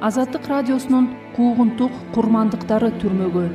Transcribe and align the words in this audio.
азаттык 0.00 0.44
радиосунун 0.44 1.06
куугунтук 1.36 1.92
курмандыктары 2.12 2.90
түрмөгө. 3.00 3.46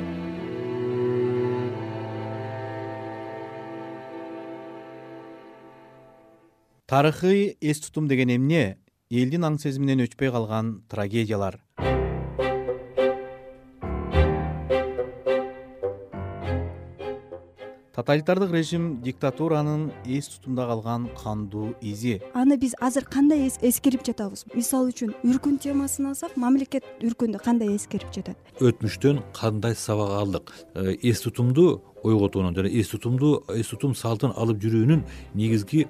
Тарыхый 6.89 7.57
эс 7.61 7.79
тутум 7.85 8.07
деген 8.09 8.33
эмне 8.33 8.79
элдин 9.11 9.45
аң 9.45 9.59
сезиминен 9.61 10.01
өчпөй 10.07 10.33
калган 10.33 10.81
трагедиялар 10.89 11.61
тоталитардык 17.95 18.51
режим 18.51 19.01
диктатуранын 19.01 19.91
эс 20.05 20.27
тутумда 20.27 20.67
калган 20.67 21.09
кандуу 21.23 21.75
изи. 21.81 22.21
Аны 22.33 22.57
биз 22.57 22.73
азыр 22.79 23.05
кандай 23.05 23.47
эскерип 23.47 24.05
жатабыз? 24.07 24.45
Мисалы 24.55 24.93
үчүн 24.93 25.13
үркүн 25.27 25.59
темасын 25.59 26.11
алсак 26.11 26.37
мамлекет 26.37 26.87
үркүндү 27.03 27.43
кандай 27.43 27.75
эскерип 27.75 28.13
жатат? 28.15 28.37
Өтмүштөн 28.59 29.21
кандай 29.35 29.75
сабак 29.75 30.15
алдык? 30.21 30.53
Э, 30.73 30.95
эс 31.01 31.21
тутумду 31.21 31.83
ойготуунун 32.03 32.55
жана 32.55 32.69
эс 32.69 32.87
тутумду 32.89 33.43
эс 33.49 33.67
тутум 33.67 33.95
салтын 33.95 34.31
алып 34.37 34.63
жүрүүнүн 34.63 35.03
негизги 35.35 35.87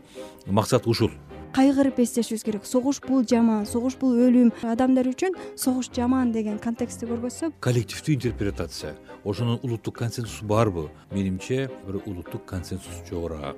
максаты 0.47 0.89
ушул 0.89 1.11
кайгырып 1.55 1.99
эстешибиз 1.99 2.43
керек. 2.43 2.65
Согуш 2.65 3.01
бул 3.07 3.25
жаман 3.27 3.65
согуш 3.65 3.97
бул 3.99 4.15
өлүм. 4.15 4.51
Адамдар 4.63 5.07
үчүн 5.11 5.35
согуш 5.55 5.91
жаман 5.95 6.31
деген 6.31 6.59
контекстти 6.59 7.05
көргөзсөк 7.09 7.59
коллективдүү 7.59 8.15
интерпретация. 8.15 8.95
Ошонун 9.23 9.59
улуттук 9.63 9.97
консенсусу 9.97 10.45
барбы? 10.45 10.89
Менимче 11.11 11.69
бир 11.87 12.01
улуттук 12.05 12.45
консенсус 12.45 13.03
жогорак. 13.09 13.55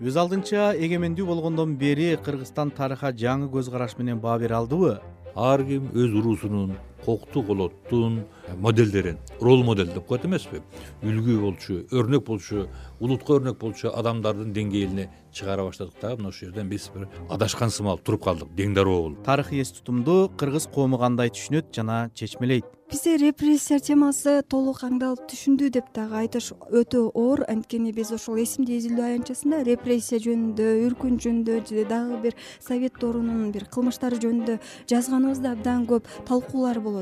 Өз 0.00 0.16
алдынча 0.16 0.74
эгемендүү 0.80 1.26
болгондон 1.28 1.76
бери 1.76 2.16
кыргызстан 2.16 2.70
тарыхка 2.72 3.12
жаңы 3.12 3.50
көз 3.52 3.70
караш 3.70 3.98
менен 3.98 4.20
баа 4.20 4.38
бере 4.38 4.54
алдыбы? 4.56 5.00
Ар 5.34 5.62
ким 5.64 5.90
өз 5.92 6.14
уруусунун 6.16 6.72
кокту 7.04 7.42
колоттун 7.42 8.24
моделдерин 8.58 9.18
рол 9.40 9.64
модель 9.64 9.92
деп 9.92 10.06
коет 10.06 10.24
эмеспи. 10.24 10.62
Үлгү 11.02 11.40
болчу 11.40 11.84
өрнөк 11.90 12.26
болчу 12.26 12.66
улутка 13.00 13.38
өрнөк 13.38 13.58
болчу 13.58 13.92
адамдардын 13.94 14.52
деңгээлине 14.52 15.08
чыгара 15.32 15.64
баштадык 15.64 15.94
дагы 16.00 16.18
мына 16.18 16.28
ушул 16.28 16.48
жерден 16.48 16.68
биз 16.68 16.90
бир 16.94 17.08
адашкан 17.30 17.70
сымал 17.70 17.98
туруп 17.98 18.24
калдык. 18.24 18.50
Дең 18.56 18.74
дароо 18.74 19.02
болуп 19.02 19.24
тарыхый 19.24 19.62
эс 19.62 19.72
тутумду 19.72 20.30
кыргыз 20.36 20.66
коому 20.72 20.98
кандай 20.98 21.30
түшүнөт 21.30 21.72
жана 21.74 22.10
чечмелейт? 22.14 22.64
Бизде 22.90 23.16
репрессия 23.22 23.78
темасы 23.78 24.42
толук 24.50 24.80
аңдалып 24.82 25.28
түшүндү 25.30 25.68
деп 25.70 25.92
дагы 25.94 26.24
айтыш 26.24 26.48
өтө 26.74 27.04
оор. 27.14 27.44
Анткени 27.46 27.92
биз 27.94 28.10
ошол 28.10 28.40
эсимде 28.42 28.80
изилдөө 28.80 29.04
аянтчасында 29.06 29.62
репрессия 29.62 30.18
жөнүндө 30.18 30.66
үркүнч 30.88 31.22
жөнүндө 31.22 31.60
же 31.70 31.84
дагы 31.86 32.18
бир 32.24 32.34
совет 32.58 32.98
доорунун 32.98 33.52
бир 33.54 33.68
кылмыштары 33.70 34.18
жөнүндө 34.18 34.58
жазганыбызда 34.90 35.52
абдан 35.54 35.86
көп 35.86 36.10
талкуулар 36.26 36.80
болот 36.82 36.99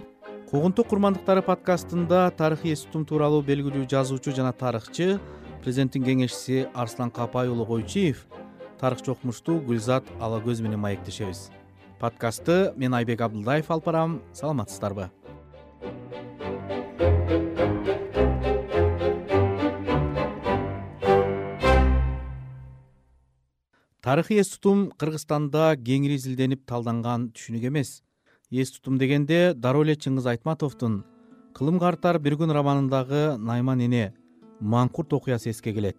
куугунтук 0.48 0.86
курмандыктары 0.88 1.42
подкастында 1.44 2.30
тарыхый 2.32 2.72
эс 2.72 2.86
тутум 2.86 3.02
тууралуу 3.04 3.42
белгилүү 3.44 3.82
жазуучу 3.92 4.32
жана 4.32 4.54
тарыхчы 4.56 5.18
президенттин 5.60 6.06
кеңешчиси 6.06 6.62
арслан 6.72 7.10
капай 7.12 7.50
уулу 7.52 7.66
койчиев 7.68 8.22
тарыхчы 8.80 9.12
окумуштуу 9.12 9.58
гүлзат 9.60 10.08
алагөз 10.16 10.62
менен 10.64 10.80
маектешебиз. 10.80 11.50
Подкастты 12.00 12.72
мен 12.76 12.96
айбек 12.96 13.20
абдылдаев 13.20 13.68
алып 13.68 13.84
барам. 13.90 14.22
Саламатсыздарбы? 14.32 15.10
Тарыхый 24.00 24.40
эс 24.40 24.56
тутум 24.56 24.92
кыргызстанда 24.96 25.74
кеңири 25.76 26.16
изилденип 26.16 26.64
талданган 26.64 27.34
түшүнүк 27.36 27.68
эмес 27.68 27.98
эс 28.50 28.70
тутум 28.72 28.96
дегенде 28.98 29.52
дароо 29.54 29.84
эле 29.84 29.94
чыңгыз 29.94 30.26
айтматовдун 30.32 31.04
кылым 31.54 31.78
картар 31.78 32.18
бир 32.18 32.38
күн 32.40 32.52
романындагы 32.56 33.36
найман 33.36 33.80
эне 33.84 34.14
маңкурт 34.60 35.12
окуясы 35.12 35.50
эске 35.50 35.74
келет. 35.74 35.98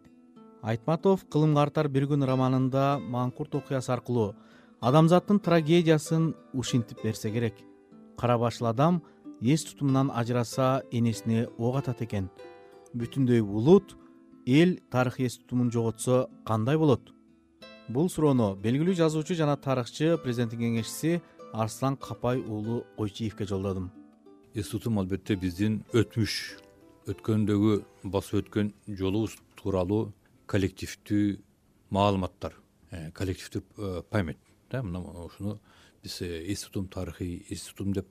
Айтматов 0.61 1.25
кылым 1.29 1.53
картар 1.55 1.87
бир 1.87 2.07
күн 2.09 2.25
романында 2.25 2.99
маңкурт 2.99 3.55
окуясы 3.55 3.91
аркылуу 3.93 4.33
адамзаттын 4.81 5.39
трагедиясын 5.39 6.33
ушинтип 6.53 7.03
берсе 7.03 7.31
керек. 7.31 7.53
Кара 8.17 8.39
башыл 8.39 8.67
адам 8.67 9.03
эс 9.41 9.63
тутумунан 9.63 10.09
ажыраса 10.11 10.81
энесине 10.91 11.47
ок 11.57 11.77
атат 11.77 12.01
экен. 12.01 12.31
Бүтүндөй 12.95 13.41
улут 13.41 13.95
эл 14.47 14.79
тарыхый 14.89 15.27
эс 15.27 15.37
тутумун 15.37 15.71
жоготсо 15.71 16.29
кандай 16.45 16.77
болот? 16.77 17.13
Бул 17.87 18.09
суроону 18.09 18.55
белгилүү 18.55 18.95
жазуучу 18.95 19.35
жана 19.35 19.55
тарыхчы 19.57 20.17
президенттин 20.17 20.59
кеңешчиси 20.59 21.21
арслан 21.53 21.97
капай 21.97 22.41
уулу 22.41 22.85
койчиевке 22.97 23.45
жолдодум. 23.45 23.91
Эс 24.53 24.69
тутум 24.69 24.99
албетте 24.99 25.35
биздин 25.35 25.83
өтмүш 25.93 26.35
өткөндөгү 27.11 27.73
басып 28.03 28.41
өткөн 28.41 28.71
жолубуз 28.87 29.35
тууралуу 29.55 30.13
коллективдүү 30.47 31.37
маалыматтар. 31.89 32.53
Э, 32.91 33.11
коллективдүү 33.11 33.61
э, 33.77 34.01
память 34.09 34.37
да? 34.71 34.83
Мына 34.83 34.99
ушуну 34.99 35.59
биз 36.03 36.21
э, 36.21 36.45
эс 36.51 36.63
тутум 36.63 36.87
тарыхый 36.87 37.45
эс 37.49 37.63
тутум 37.67 37.93
деп 37.93 38.07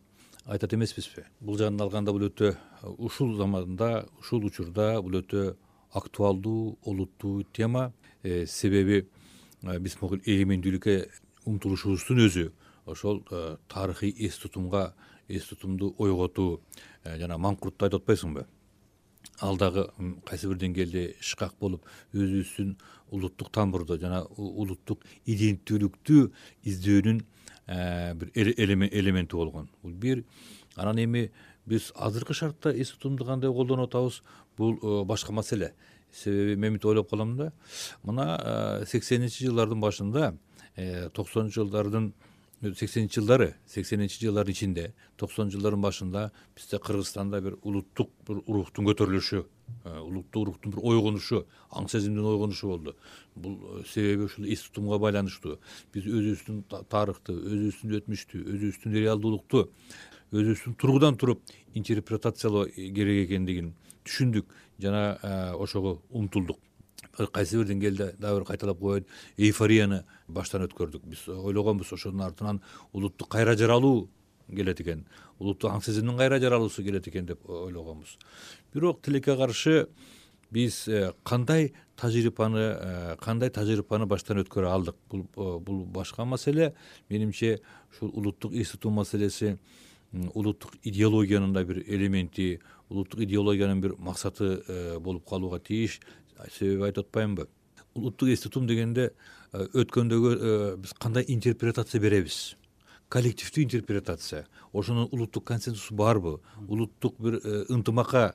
айтат 0.47 0.75
эмеспизби 0.75 1.25
бул 1.41 1.59
жагынан 1.59 1.87
алганда 1.87 2.13
бул 2.13 2.29
өтө 2.29 2.57
ушул 2.99 3.37
заманда 3.37 4.09
ушул 4.19 4.45
учурда 4.45 5.01
бул 5.03 5.21
өтө 5.23 5.57
актуалдуу 5.93 6.79
олуттуу 6.85 7.45
тема. 7.53 7.93
Себеби 8.23 9.07
Э, 9.67 9.79
биз 9.83 9.97
могул 9.99 10.21
эгемендүүлүккө 10.23 10.95
умтулушубуздун 11.51 12.23
өзү 12.29 12.45
ошол 12.91 13.23
э, 13.31 13.57
тарыхый 13.69 14.15
эс 14.19 14.39
тутумга 14.39 14.95
эс 15.29 15.49
тутумду 15.49 15.95
ойготуу 15.99 16.61
э, 17.05 17.19
жана 17.19 17.39
маңкуртду 17.39 17.87
айтып 17.87 18.03
атпайсыңбы? 18.03 18.47
Ал 19.41 19.57
дагы 19.57 19.89
кайсы 20.27 20.49
бир 20.49 20.59
деңгээлде 20.59 21.05
ышкак 21.21 21.55
болуп 21.61 21.87
өзүбүздүн 22.13 22.77
улуттук 23.11 23.51
тамырды 23.55 23.99
жана 24.01 24.25
улуттук 24.37 25.05
иденттүүлүктү 25.27 26.25
издөөнүн 26.73 27.21
бир 27.69 28.53
элементи 28.57 29.37
болгон. 29.37 29.69
Бул 29.83 29.93
бир 29.93 30.25
анан 30.75 30.99
эми 31.05 31.31
биз 31.67 31.93
азыркы 31.95 32.35
шартта 32.35 32.73
эс 32.73 32.91
тутумду 32.91 33.25
кандай 33.25 33.53
колдонуп 33.53 33.91
атабыз 33.91 34.23
бул 34.57 35.05
башка 35.05 35.33
маселе. 35.33 35.75
Себеби 36.13 36.57
мен 36.57 36.73
мынтип 36.73 36.89
ойлоп 36.89 37.11
калам 37.11 37.37
да 37.37 37.53
мына 38.03 38.85
сексенинчи 38.87 39.45
жылдардын 39.45 39.81
башында 39.81 40.33
э, 40.75 41.11
токсонунчу 41.11 41.63
жылдардын 41.63 42.13
сексенинчи 42.63 43.21
жылдары 43.21 43.55
сексенинчи 43.67 44.19
жылдардын 44.25 44.53
ичинде 44.53 44.85
токсонунчу 45.17 45.59
жылдардын 45.59 45.83
башында 45.83 46.23
бизде 46.57 46.79
кыргызстанда 46.79 47.41
бир 47.41 47.57
улуттук 47.63 48.11
бир 48.27 48.41
урухтун 48.47 48.89
көтөрүлүшү 48.89 49.43
э, 49.85 49.99
улуттук 50.01 50.43
уруктун 50.43 50.75
бир 50.75 50.83
ойгонушу 50.83 51.45
аң 51.71 51.89
сезимдин 51.89 52.27
ойгонушу 52.27 52.69
болду. 52.69 52.97
Бул 53.37 53.59
э, 53.79 53.85
себеби 53.87 54.27
ушул 54.27 54.47
эс 54.47 54.69
байланыштуу. 54.75 55.59
Биз 55.95 56.05
өзүбүздүн 56.05 56.65
тарыхты 56.91 57.33
өзүбүздүн 57.33 57.99
өтмүштү 58.03 58.43
өзүбүздүн 58.43 58.99
реалдуулукту 58.99 59.69
өзүбүздүн 60.33 60.75
тургудан 60.75 61.17
туруп 61.17 61.43
интерпретациялоо 61.75 62.67
керек 62.75 63.29
экендигин 63.29 63.75
түшүндүк. 64.05 64.47
Жана 64.83 65.19
э, 65.23 65.53
ошого 65.55 66.01
умтулдук 66.11 66.59
кайсы 67.27 67.59
бир 67.59 67.67
деңгээлде 67.67 68.15
дагы 68.19 68.41
бир 68.41 68.47
кайталап 68.47 68.79
коеюн 68.79 69.07
эйфорияны 69.37 70.05
баштан 70.29 70.63
өткөрдүк. 70.69 71.03
Биз 71.05 71.27
ойлогонбуз 71.29 71.93
ошонун 71.93 72.23
артынан 72.23 72.63
улуттук 72.93 73.29
кайра 73.29 73.57
жаралуу 73.57 74.09
келет 74.55 74.81
экен. 74.81 75.07
Улуттук 75.39 75.73
аң 75.73 75.83
сезимдин 75.85 76.17
кайра 76.17 76.39
жаралуусу 76.41 76.83
келет 76.83 77.09
экен 77.09 77.27
деп 77.27 77.49
ойлогонбуз. 77.49 78.17
Бирок 78.73 79.03
тилекке 79.03 79.37
каршы 79.37 79.89
биз 80.51 80.89
э, 80.89 81.13
кандай 81.25 81.75
тажрыйбаны 81.97 82.59
э, 82.59 83.17
кандай 83.21 83.51
тажрыйбаны 83.51 84.07
баштан 84.07 84.41
өткөрө 84.45 84.71
алдык? 84.71 84.97
Бул 85.11 85.27
бул 85.35 85.85
башка 85.85 86.25
маселе. 86.25 86.75
Менимче 87.09 87.61
ушул 87.93 88.11
улуттук 88.15 88.55
эс 88.55 88.71
тутуу 88.71 88.91
маселеси 88.91 89.59
улуттук 90.13 90.77
идеологиянын 90.83 91.53
да 91.53 91.65
бир 91.65 91.83
элементи 91.87 92.61
улуттук 92.89 93.21
идеологиянын 93.21 93.81
бир 93.81 93.95
максаты 93.99 94.63
э, 94.67 94.99
болуп 94.99 95.29
калууга 95.29 95.61
тийиш 95.61 96.01
себеби 96.53 96.89
айтып 96.89 97.07
атпаймынбы. 97.07 97.49
Улуттук 97.95 98.29
эс 98.29 98.45
тутум 98.45 98.67
дегенде 98.69 99.11
э, 99.53 99.67
өткөндөгү 99.75 100.33
э, 100.37 100.77
биз 100.79 100.95
кандай 101.01 101.25
интерпретация 101.29 102.01
беребиз? 102.01 102.57
Коллективдүү 103.09 103.63
интерпретация. 103.65 104.47
Ошонун 104.77 105.09
улуттук 105.11 105.47
консенсусу 105.49 105.95
барбы? 105.97 106.41
Улуттук 106.69 107.15
бир 107.19 107.39
ынтымакка 107.73 108.35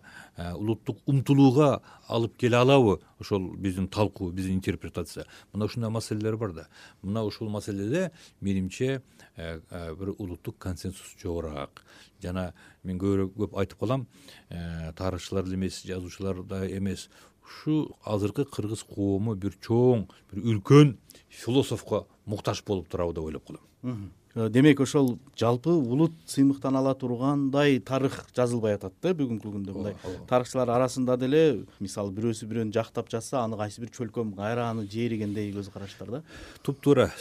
улуттук 0.55 0.97
умтулууга 1.05 1.83
алып 2.09 2.39
келе 2.41 2.57
алабы? 2.57 2.97
Ошол 3.21 3.51
биздин 3.53 3.87
талкуу 3.87 4.31
биздин 4.31 4.55
интерпретация. 4.55 5.27
Мына 5.53 5.65
ушундай 5.65 5.91
маселелер 5.91 6.37
бар 6.37 6.53
да. 6.53 6.67
Мына 7.03 7.21
ушул 7.23 7.49
маселеде 7.49 8.09
менимче 8.41 9.03
бир 9.37 10.15
улуттук 10.17 10.57
консенсус 10.57 11.13
жогорак. 11.21 11.83
Жана 12.23 12.53
мен 12.83 12.97
көбүрөөк 12.97 13.35
көп 13.37 13.55
айтып 13.59 13.79
калам 13.79 14.07
э, 14.49 14.91
тарыхчылар 14.97 15.45
эле 15.45 15.55
эмес 15.55 15.83
жазуучулар 15.85 16.43
да 16.47 16.63
эмес 16.65 17.09
ушу 17.45 17.95
азыркы 18.03 18.45
кыргыз 18.45 18.83
коому 18.83 19.35
бир 19.35 19.55
чоң 19.61 20.07
бир 20.31 20.43
үлкөн 20.43 20.97
философко 21.29 22.05
муктаж 22.25 22.63
болуп 22.65 22.89
турабы 22.89 23.13
деп 23.13 23.23
ойлоп 23.23 23.47
калам 23.47 24.11
демек 24.35 24.79
ошол 24.81 25.19
жалпы 25.37 25.69
улут 25.69 26.13
сыймыктан 26.25 26.75
ала 26.75 26.95
тургандай 26.95 27.79
тарых 27.79 28.25
жазылбай 28.35 28.73
атат 28.79 28.93
да 29.01 29.11
бүгүнкү 29.13 29.51
күндө 29.53 29.75
мындай 29.75 29.93
тарыхчылар 30.29 30.71
арасында 30.73 31.17
деле 31.21 31.65
мисалы 31.79 32.09
бирөөсү 32.17 32.47
бирөөнү 32.49 32.73
жактап 32.73 33.11
жатса 33.13 33.43
аны 33.43 33.57
кайсы 33.57 33.81
бир 33.81 33.91
чөлкөм 33.93 34.33
кайра 34.35 34.71
аны 34.71 34.87
жээригендей 34.89 35.51
көз 35.53 35.69
караштар 35.73 36.09
да. 36.09 36.23
Туптуура 36.63 37.11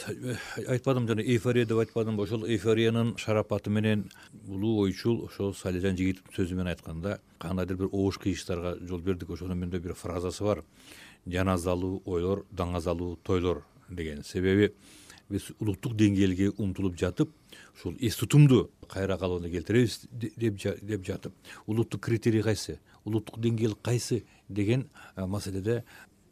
айтпадымбы 0.67 1.13
жана 1.13 1.21
эйфория 1.21 1.65
деп 1.69 1.83
айтпадымбы 1.85 2.23
ошол 2.23 2.47
эйфориянын 2.49 3.13
шарапаты 3.17 3.69
менен 3.69 4.09
улуу 4.47 4.87
ойчул 4.87 5.25
ошол 5.27 5.53
салижан 5.53 5.95
жигитовдун 5.95 6.33
сөзү 6.33 6.57
менен 6.57 6.73
айтканда 6.73 7.19
кандайдыр 7.37 7.77
бир 7.77 7.91
обуш 7.91 8.17
кыйыштарга 8.25 8.79
жол 8.81 9.05
бердик 9.05 9.29
ошонун 9.29 9.59
менде 9.59 9.77
бир 9.79 9.93
фразасы 9.93 10.43
бар. 10.43 10.63
Жаназалуу 11.27 12.01
ойлор 12.05 12.43
даңазалуу 12.51 13.19
тойлор 13.23 13.61
деген 13.89 14.23
себеби 14.23 14.73
биз 15.29 15.51
улуттук 15.59 15.95
деңгээлге 15.99 16.51
умтулуп 16.57 16.97
жатып 16.99 17.31
ушул 17.75 17.95
эс 17.99 18.17
тутумду 18.19 18.69
кайра 18.89 19.17
калыбына 19.17 19.49
келтиребиз 19.49 20.07
деп 20.11 21.05
жатып 21.05 21.33
улуттук 21.65 22.01
критерий 22.01 22.41
кайсы 22.41 22.79
улуттук 23.05 23.39
деңгээл 23.39 23.75
кайсы 23.81 24.23
деген 24.49 24.89
маселеде 25.15 25.83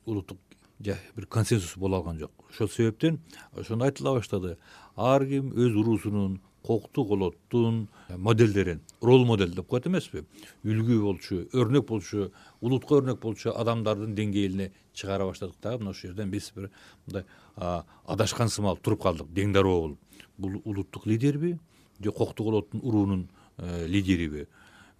улуттук 0.06 0.40
бир 0.82 1.26
консенсус 1.28 1.78
боло 1.78 1.98
алган 1.98 2.20
жок. 2.20 2.32
Ошол 2.50 2.70
себептен 2.70 3.20
ошондо 3.54 3.86
айтыла 3.86 4.16
баштады. 4.18 4.58
Ар 4.96 5.26
ким 5.26 5.52
өз 5.54 5.76
уруусунун 5.76 6.42
кокту 6.64 7.06
колоттун 7.06 7.88
моделдерин 8.10 8.82
рол 9.02 9.26
модель 9.26 9.54
деп 9.56 9.68
коет 9.68 9.88
эмеспи. 9.88 10.24
Үлгү 10.64 11.00
болчу 11.02 11.42
өрнөк 11.54 11.88
болчу 11.88 12.32
улутка 12.62 13.00
өрнөк 13.02 13.20
болчу 13.22 13.54
адамдардын 13.56 14.14
деңгээлине 14.16 14.72
чыгара 14.94 15.26
баштадык 15.26 15.58
дагы. 15.62 15.80
Мына 15.80 15.92
ушул 15.92 16.12
жерден 16.12 16.32
биз 16.32 16.52
бир 16.56 16.70
мындай 17.08 17.26
адашкан 17.56 18.50
сымал 18.50 18.78
туруп 18.78 19.02
калдык. 19.02 19.28
Дең 19.28 19.54
дароо 19.54 19.82
болуп. 19.82 20.00
Бул 20.38 20.62
улуттук 20.64 21.06
лидерби 21.08 21.58
же 22.00 22.12
кокту 22.12 22.44
колоттун 22.44 22.82
уруунун 22.84 23.30
э, 23.58 23.88
лидериби. 23.88 24.48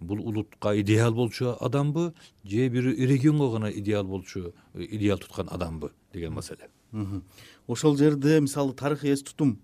Бул 0.00 0.20
улутка 0.20 0.80
идеал 0.80 1.14
болчу 1.14 1.56
адамбы 1.60 2.12
же 2.44 2.68
бир 2.68 2.84
регионго 2.84 3.52
гана 3.52 3.70
идеал 3.70 4.04
болчу 4.04 4.52
э, 4.74 4.84
идеал 4.90 5.18
туткан 5.18 5.48
адамбы 5.50 5.92
деген 6.12 6.32
маселе 6.32 6.70
ошол 7.68 7.96
жерде 7.96 8.40
мисалы 8.40 8.72
тарыхый 8.74 9.12
эс 9.12 9.22
тутумду 9.22 9.60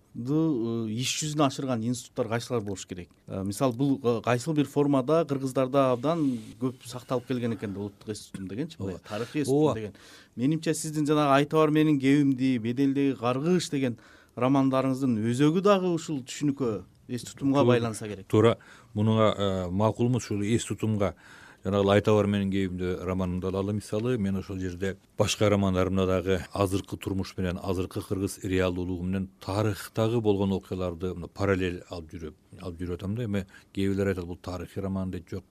э, 0.86 0.92
иш 0.92 1.14
жүзүнө 1.22 1.46
ашырган 1.46 1.82
институттар 1.82 2.28
кайсылар 2.28 2.62
болуш 2.62 2.86
керек? 2.86 3.08
Э, 3.26 3.42
мисалы 3.44 3.74
бул 3.74 4.20
кайсыл 4.22 4.54
бир 4.54 4.66
формада 4.66 5.24
кыргыздарда 5.28 5.92
абдан 5.92 6.24
көп 6.60 6.86
сакталып 6.86 7.26
келген 7.28 7.56
экен 7.56 7.74
да 7.74 7.80
улуттук 7.80 8.08
эс 8.14 8.28
тутум 8.28 8.48
дегенчи 8.48 8.76
мындай 8.78 8.98
тарыхый 9.08 9.42
эс 9.42 9.48
тутум 9.48 9.74
деген. 9.74 9.92
Менимче 10.36 10.74
сиздин 10.74 11.06
жанагы 11.06 11.34
айта 11.40 11.56
бар 11.56 11.70
менин 11.70 11.98
кебимди 11.98 12.56
беделдеги 12.58 13.16
каргыш 13.18 13.70
деген 13.70 13.98
романдарыңыздын 14.36 15.18
өзөгү 15.32 15.62
дагы 15.66 15.90
ушул 15.90 16.22
түшүнүккө 16.22 16.84
эс 17.08 17.24
тутумга 17.24 17.64
байланса 17.64 18.06
керек. 18.08 18.26
Туура. 18.28 18.58
Мунуга 18.94 19.34
э, 19.36 19.68
макулмуз 19.70 20.24
ушул 20.24 20.42
эс 20.42 20.64
тутумга 20.64 21.14
жанагы 21.64 21.84
эле 21.84 21.92
айта 21.92 22.12
бар 22.14 22.26
менин 22.26 22.50
кебимди 22.50 22.96
романымды 23.02 23.48
алалы 23.48 23.72
мисалы 23.72 24.16
мен 24.18 24.36
ошол 24.36 24.58
жерде 24.58 24.96
башка 25.18 25.48
романдарымда 25.50 26.06
дагы 26.06 26.44
азыркы 26.52 26.96
турмуш 26.96 27.36
менен 27.36 27.58
азыркы 27.62 28.00
кыргыз 28.00 28.38
реалдуулугу 28.44 29.04
менен 29.04 29.28
тарыхтагы 29.40 30.20
болгон 30.20 30.52
окуяларды 30.52 31.14
параллель 31.34 31.82
алып 31.90 32.12
жүрүп 32.12 32.62
алып 32.62 32.78
жүрүп 32.78 32.94
атам 32.94 33.16
да. 33.16 33.24
Эми 33.24 33.46
кээ 33.74 33.88
бирлер 33.88 34.12
айтат 34.12 34.26
бул 34.26 34.36
тарыхый 34.36 34.82
роман 34.82 35.10
дейт 35.10 35.28
жок 35.28 35.44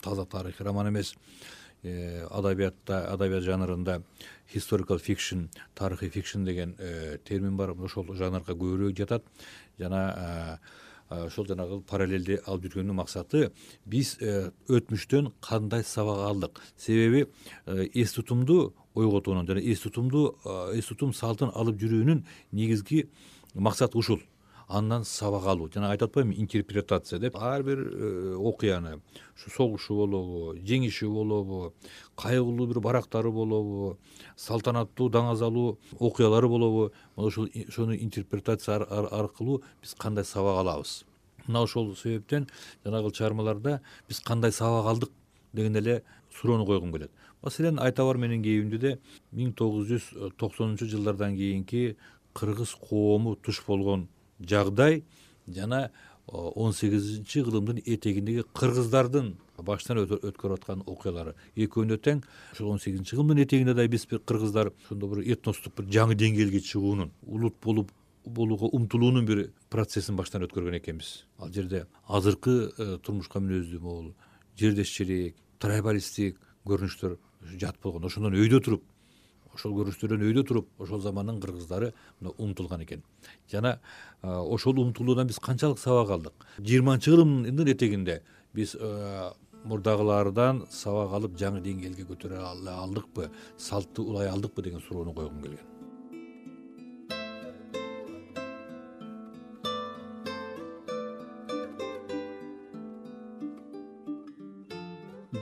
таза 0.00 0.24
тарыхый 0.24 0.66
роман 0.66 0.88
эмес 0.88 1.16
э, 1.82 2.26
адабиятта 2.30 3.08
адабият 3.12 3.42
жанрында 3.42 4.02
historical 4.54 5.02
fiction 5.02 5.48
тарыхый 5.74 6.10
фикшн 6.10 6.44
деген 6.44 6.76
э, 6.78 7.18
термин 7.24 7.56
бар. 7.56 7.74
Ошол 7.74 8.14
жанрга 8.14 8.52
көбүрөөк 8.52 8.96
жатат. 8.96 9.24
Жана 9.78 10.60
ошол 11.26 11.46
жанагы 11.48 11.80
параллелди 11.88 12.38
алып 12.46 12.68
жүргөндүн 12.68 12.98
максаты 12.98 13.50
биз 13.86 14.16
э, 14.20 14.50
өтмүштөн 14.68 15.32
кандай 15.40 15.84
сабак 15.84 16.24
алдык? 16.28 16.60
Себеби 16.76 17.26
э, 17.66 17.88
эс 17.94 18.12
тутумду 18.12 18.74
ойготуунун 18.94 19.46
жана 19.46 19.60
эс 19.60 19.80
тутумду 19.80 20.36
эс 20.74 20.86
тутум 20.90 21.14
салтын 21.14 21.50
алып 21.54 21.80
жүрүүнүн 21.82 22.24
негизги 22.52 23.08
максаты 23.54 23.98
ушул 23.98 24.20
андан 24.68 25.04
сабак 25.04 25.46
алуу. 25.46 25.68
Жана 25.72 25.90
айтып 25.92 26.10
атпаймынбы 26.10 26.40
интерпретация 26.40 27.18
деп. 27.18 27.36
Ар 27.36 27.62
бир 27.62 27.78
э, 27.78 28.34
окуяны 28.34 29.00
ушу 29.36 29.50
согушу 29.50 29.94
болобу 29.94 30.54
жеңиши 30.56 31.08
болобу 31.08 31.74
кайгылуу 32.16 32.66
бир 32.66 32.80
барактары 32.80 33.30
болобу 33.30 33.98
салтанаттуу 34.36 35.10
даңазалуу 35.10 35.78
окуялары 35.98 36.48
болобу. 36.48 36.92
Мына 37.16 37.28
ушул 37.28 37.48
ошону 37.68 37.96
интерпретация 37.96 38.78
аркылуу 38.78 39.62
биз 39.82 39.94
кандай 39.94 40.24
сабак 40.24 40.60
алабыз? 40.60 41.04
Мына 41.46 41.62
ошол 41.62 41.94
себептен 41.96 42.48
жанагыл 42.84 43.10
чыгармаларда 43.10 43.80
биз 44.08 44.20
кандай 44.20 44.52
сабак 44.52 44.86
алдык 44.86 45.10
деген 45.52 45.76
эле 45.76 46.02
суроону 46.32 46.66
койгум 46.66 46.92
келет. 46.92 47.10
Маселен 47.42 47.78
айта 47.78 48.04
бар 48.04 48.16
менин 48.16 48.42
кебимдиде 48.42 48.98
миң 49.32 49.52
тогуз 49.52 49.88
жүз 49.90 50.32
токсонунчу 50.38 50.86
жылдардан 50.88 51.36
кийинки 51.36 51.96
кыргыз 52.32 52.74
коому 52.88 53.36
туш 53.36 53.62
болгон 53.66 54.08
жагдай 54.48 55.02
жана 55.46 55.90
он 56.26 56.72
сегизинчи 56.72 57.42
кылымдын 57.44 57.82
этегиндеги 57.84 58.44
кыргыздардын 58.56 59.34
башынан 59.58 60.06
өткөрүп 60.08 60.56
аткан 60.58 60.82
окуялары. 60.86 61.34
Экөөнү 61.54 61.98
тең 62.00 62.22
ошол 62.52 62.72
он 62.72 62.80
сегизинчи 62.80 63.16
кылымдын 63.16 63.44
этегинде 63.44 63.74
да 63.74 63.86
биз 63.88 64.06
кыргыздар 64.06 64.72
ошондо 64.86 65.08
бир 65.12 65.22
этностук 65.36 65.76
бир 65.76 65.90
жаңы 65.92 66.16
деңгээлге 66.16 66.60
чыгуунун 66.60 67.12
улут 67.26 67.56
болуп 67.62 67.92
болууга 68.24 68.70
умтулуунун 68.72 69.26
бир 69.26 69.50
процессин 69.70 70.16
баштан 70.16 70.46
өткөргөн 70.46 70.78
экенбиз. 70.78 71.26
Ал 71.38 71.52
жерде 71.52 71.86
азыркы 72.08 72.72
э, 72.78 72.98
турмушка 73.02 73.38
мүнөздүү 73.38 73.80
могул 73.80 74.14
жердешчилик 74.56 75.36
трайбалисттик 75.60 76.40
көрүнүштөр 76.64 77.18
жат 77.60 77.76
болгон 77.82 78.08
ошондон 78.08 78.34
өйдө 78.40 78.60
туруп 78.64 78.82
ошол 79.54 79.74
көрүнүштөрдөн 79.78 80.24
өйдө 80.28 80.44
туруп 80.48 80.68
ошол 80.78 81.00
замандын 81.00 81.40
кыргыздары 81.40 81.92
умтулган 82.38 82.82
экен. 82.84 83.02
Жана 83.50 83.78
ошол 84.22 84.80
умтулуудан 84.82 85.26
биз 85.26 85.38
канчалык 85.38 85.78
сабак 85.78 86.10
алдык. 86.10 86.34
Жыйырманчы 86.58 87.14
кылымдын 87.14 87.72
этегинде 87.74 88.22
биз 88.54 88.76
мурдагылардан 89.64 90.66
сабак 90.70 91.14
алып 91.18 91.38
жаңы 91.40 91.62
деңгээлге 91.64 92.04
көтөрө 92.10 92.42
алдыкпы 92.44 93.30
салтты 93.56 94.02
улай 94.02 94.28
алдыкпы 94.28 94.62
деген 94.62 94.84
суроону 94.84 95.14
койгум 95.16 95.40
келген 95.42 95.73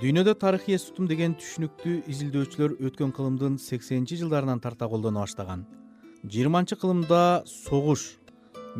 дүйнөдө 0.03 0.33
тарыхый 0.35 0.75
эс 0.75 0.89
тутум 0.89 1.07
деген 1.07 1.37
түшүнүктү 1.39 1.93
изилдөөчүлөр 2.11 2.73
өткөн 2.89 3.13
кылымдын 3.15 3.59
сексенинчи 3.63 4.17
жылдарынан 4.19 4.59
тарта 4.59 4.89
колдоно 4.91 5.21
баштаган. 5.23 5.61
Жыйырманчы 6.27 6.75
кылымда 6.75 7.45
согуш 7.47 8.19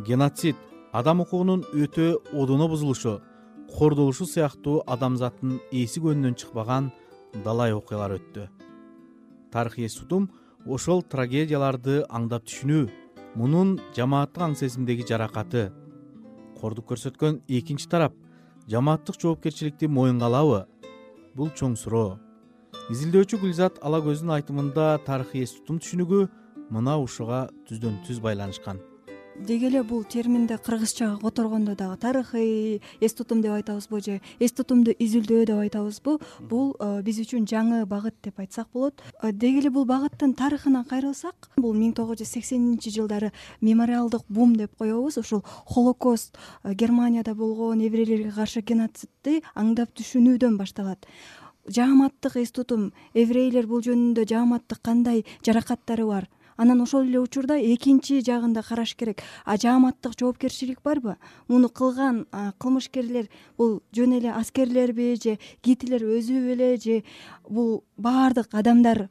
геноцид 0.03 0.59
адам 0.91 1.21
укугунун 1.23 1.63
өтө 1.71 2.17
одоно 2.33 2.67
бузулушу 2.67 3.21
кордолушу 3.71 4.27
сыяктуу 4.27 4.81
адамзаттын 4.83 5.61
эси 5.71 6.03
көнүнөн 6.03 6.35
чыкпаган 6.35 6.91
далай 7.45 7.71
окуялар 7.71 8.17
өттү. 8.17 8.49
Тарыхый 9.55 9.87
эс 9.87 9.95
тутум 10.01 10.27
ошол 10.67 11.05
трагедияларды 11.07 12.01
аңдап 12.11 12.51
түшүнүү 12.51 12.89
мунун 13.39 13.77
жамааттык 13.95 14.43
аң 14.43 14.59
сезимдеги 14.59 15.07
жаракаты 15.07 15.69
кордук 16.59 16.91
көрсөткөн 16.91 17.39
экинчи 17.47 17.87
тарап 17.87 18.19
жамааттык 18.67 19.23
жоопкерчиликти 19.23 19.87
моюнга 19.87 20.27
алабы 20.27 20.65
бул 21.35 21.51
чоң 21.57 21.75
суроо. 21.79 22.19
Изилдөөчү 22.93 23.39
гүлзат 23.41 23.77
ала 23.81 23.99
көздүн 24.05 24.33
айтымында 24.37 24.87
тарыхый 25.07 25.45
эс 25.45 25.53
тутум 25.57 25.79
түшүнүгү 25.83 26.25
мына 26.73 26.97
ушуга 27.01 27.45
түздөн 27.69 28.01
түз 28.07 28.19
байланышкан 28.23 28.81
деги 29.35 29.65
эле 29.65 29.81
бул 29.83 30.03
терминди 30.03 30.57
кыргызчага 30.57 31.17
которгондо 31.21 31.75
дагы 31.75 31.97
тарыхый 31.97 32.81
эс 33.01 33.13
тутум 33.13 33.41
деп 33.41 33.51
айтабызбы 33.51 33.99
же 34.01 34.21
эс 34.39 34.51
тутумду 34.51 34.91
изилдөө 34.91 35.45
деп 35.45 35.57
айтабызбы 35.57 36.19
бул 36.39 36.75
э, 36.79 37.01
биз 37.01 37.19
үчүн 37.23 37.47
жаңы 37.49 37.85
багыт 37.85 38.15
деп 38.23 38.39
айтсак 38.39 38.67
болот. 38.73 39.01
Э, 39.21 39.31
деги 39.31 39.59
эле 39.59 39.69
бул 39.69 39.85
багыттын 39.85 40.33
тарыхына 40.33 40.83
кайрылсак 40.85 41.49
бул 41.57 41.73
миң 41.73 41.93
тогуз 41.93 42.21
жүз 42.21 42.29
сексенинчи 42.29 42.93
жылдары 42.93 43.31
мемориалдык 43.61 44.23
бум 44.29 44.55
деп 44.55 44.75
коебуз. 44.77 45.17
Ушул 45.17 45.43
холокост 45.65 46.37
э, 46.63 46.73
германияда 46.73 47.33
болгон 47.33 47.79
еврейлерге 47.79 48.31
каршы 48.31 48.61
геноцидти 48.61 49.41
аңдап 49.55 49.95
түшүнүүдөн 49.97 50.57
башталат. 50.57 51.07
Жааматтык 51.67 52.37
эс 52.37 52.51
тутум 52.51 52.91
еврейлер 53.13 53.67
бул 53.67 53.81
жөнүндө 53.81 54.27
жааматтык 54.29 54.81
кандай 54.83 55.25
жаракаттары 55.45 56.05
бар 56.05 56.29
анан 56.57 56.81
ошол 56.81 57.03
эле 57.03 57.19
учурда 57.19 57.57
экинчи 57.57 58.21
жагын 58.21 58.53
да 58.53 58.63
караш 58.63 58.95
керек. 58.95 59.21
А 59.45 59.57
жааматтык 59.57 60.13
жоопкерчилик 60.19 60.81
барбы? 60.83 61.17
Муну 61.47 61.69
кылган 61.69 62.25
кылмышкерлер 62.59 63.29
бул 63.57 63.81
жөн 63.95 64.19
эле 64.19 64.31
аскерлерби 64.31 65.15
же 65.15 65.39
гитлер 65.63 66.03
өзү 66.03 66.39
беле 66.47 66.77
же 66.77 67.03
бул 67.49 67.83
баардык 67.97 68.53
адамдар 68.53 69.09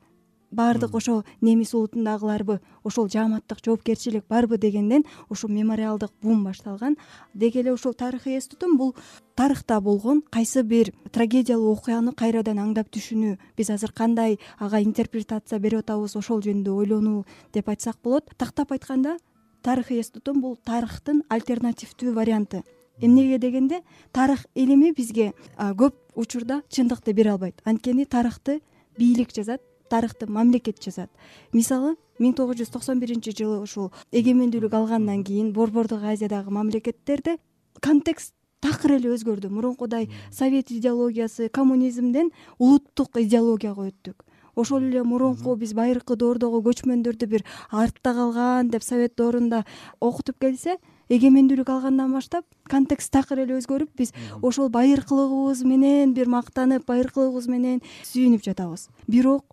баардык 0.52 0.94
ошол 0.94 1.24
немис 1.40 1.74
улутундагыларбы 1.74 2.60
ошол 2.84 3.08
жааматтык 3.08 3.58
жоопкерчилик 3.64 4.26
барбы 4.28 4.58
дегенден 4.58 5.04
ушул 5.28 5.50
мемориалдык 5.50 6.12
бум 6.22 6.44
башталган. 6.44 6.96
Деги 7.34 7.58
эле 7.58 7.72
ушул 7.72 7.94
тарыхый 7.94 8.36
эс 8.38 8.46
тутум 8.46 8.76
бул 8.76 8.94
тарыхта 9.34 9.80
болгон 9.80 10.22
кайсы 10.30 10.62
бир 10.62 10.92
трагедиялуу 11.10 11.72
окуяны 11.72 12.12
кайрадан 12.12 12.58
аңдап 12.58 12.92
түшүнүү. 12.92 13.38
Биз 13.56 13.70
азыр 13.70 13.92
кандай 13.92 14.38
ага 14.58 14.80
интерпретация 14.82 15.58
берип 15.58 15.80
атабыз 15.80 16.16
ошол 16.16 16.42
жөнүндө 16.42 16.70
ойлонуу 16.70 17.24
деп 17.52 17.68
айтсак 17.68 17.96
болот. 18.04 18.30
Тактап 18.36 18.72
айтканда 18.72 19.16
тарыхый 19.62 20.00
эс 20.00 20.10
тутум 20.10 20.40
бул 20.40 20.56
тарыхтын 20.56 21.24
альтернативдүү 21.28 22.12
варианты. 22.12 22.62
Эмнеге 23.00 23.38
дегенде 23.38 23.80
тарых 24.12 24.44
илими 24.54 24.92
бизге 24.92 25.32
көп 25.56 25.94
учурда 26.14 26.62
чындыкты 26.68 27.14
бере 27.14 27.30
албайт. 27.30 27.62
Анткени 27.64 28.04
тарыхты 28.04 28.60
бийлик 28.98 29.32
жазат 29.34 29.62
тарыхты 29.92 30.26
мамлекет 30.26 30.80
жазат. 30.82 31.10
Мисалы 31.52 31.94
миң 32.18 32.34
тогуз 32.38 32.60
жүз 32.60 32.72
токсон 32.72 33.00
биринчи 33.02 33.34
жылы 33.36 33.60
ушул 33.62 33.92
эгемендүүлүк 34.10 34.74
алгандан 34.80 35.24
кийин 35.24 35.52
борбордук 35.52 36.02
азиядагы 36.02 36.50
мамлекеттерде 36.50 37.36
контекст 37.80 38.34
такыр 38.60 38.96
эле 38.96 39.12
өзгөрдү. 39.12 39.50
Мурункудай 39.50 40.08
совет 40.30 40.70
идеологиясы 40.70 41.48
коммунизмден 41.48 42.30
улуттук 42.58 43.18
идеологияга 43.20 43.90
өттүк 43.90 44.24
ошол 44.54 44.82
эле 44.84 45.02
мурунку 45.02 45.54
биз 45.56 45.72
байыркы 45.74 46.16
доордогу 46.16 46.60
көчмөндөрдү 46.66 47.26
бир 47.26 47.44
артта 47.70 48.12
калган 48.14 48.68
деп 48.70 48.84
совет 48.84 49.16
доорунда 49.16 49.64
окутуп 50.00 50.38
келсе 50.44 50.76
эгемендүүлүк 51.08 51.70
алгандан 51.72 52.12
баштап 52.12 52.44
контекст 52.68 53.12
такыр 53.12 53.44
эле 53.46 53.56
өзгөрүп 53.60 53.96
биз 53.96 54.12
ошол 54.42 54.68
байыркылыгыбыз 54.68 55.64
менен 55.64 56.14
бир 56.14 56.28
мактанып 56.28 56.86
байыркылыгыбыз 56.86 57.48
менен 57.48 57.82
сүйүнүп 58.04 58.44
жатабыз. 58.44 58.88
Бирок 59.08 59.44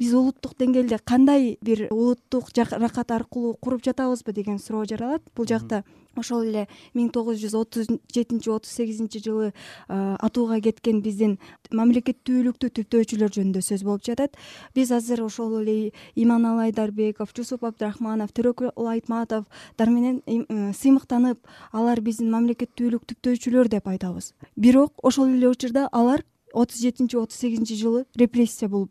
биз 0.00 0.14
улуттук 0.14 0.54
деңгээлде 0.58 0.98
кандай 1.04 1.56
бир 1.62 1.86
улуттук 1.90 2.50
жакат 2.56 3.10
аркылуу 3.10 3.56
куруп 3.60 3.84
жатабызбы? 3.84 4.32
деген 4.32 4.58
суроо 4.58 4.84
жаралат. 4.84 5.22
Бул 5.36 5.46
жакта 5.46 5.84
ошол 6.16 6.44
эле 6.44 6.66
миң 6.94 7.10
тогуз 7.12 7.40
жүз 7.40 7.54
отуз 7.56 7.88
жетинчи 8.12 8.50
отуз 8.52 8.72
сегизинчи 8.72 9.22
жылы 9.24 9.52
атууга 9.88 10.60
кеткен 10.64 11.00
биздин 11.04 11.38
мамлекеттүүлүктү 11.72 12.70
түптөөчүлөр 12.78 13.32
жөнүндө 13.36 13.62
сөз 13.64 13.84
болуп 13.86 14.04
жатат. 14.06 14.36
Биз 14.74 14.92
азыр 14.92 15.24
ошол 15.24 15.60
эле 15.62 15.92
иманалы 16.14 16.68
айдарбеков 16.68 17.32
жусуп 17.36 17.64
абдрахманов 17.64 18.32
төрөкул 18.32 18.72
айтматовдор 18.76 19.88
менен 19.88 20.20
э, 20.26 20.72
сыймыктанып 20.76 21.38
алар 21.72 22.00
биздин 22.00 22.32
мамлекеттүүлүк 22.32 23.06
түптөөчүлөр 23.12 23.72
деп 23.72 23.88
айтабыз. 23.88 24.32
Бирок 24.56 24.92
ошол 25.02 25.32
эле 25.32 25.48
учурда 25.48 25.88
алар 25.92 26.24
отуз 26.52 26.80
жетинчи 26.80 27.16
отуз 27.16 27.38
сегизинчи 27.38 27.76
жылы 27.76 28.04
репрессия 28.16 28.68
болуп 28.68 28.90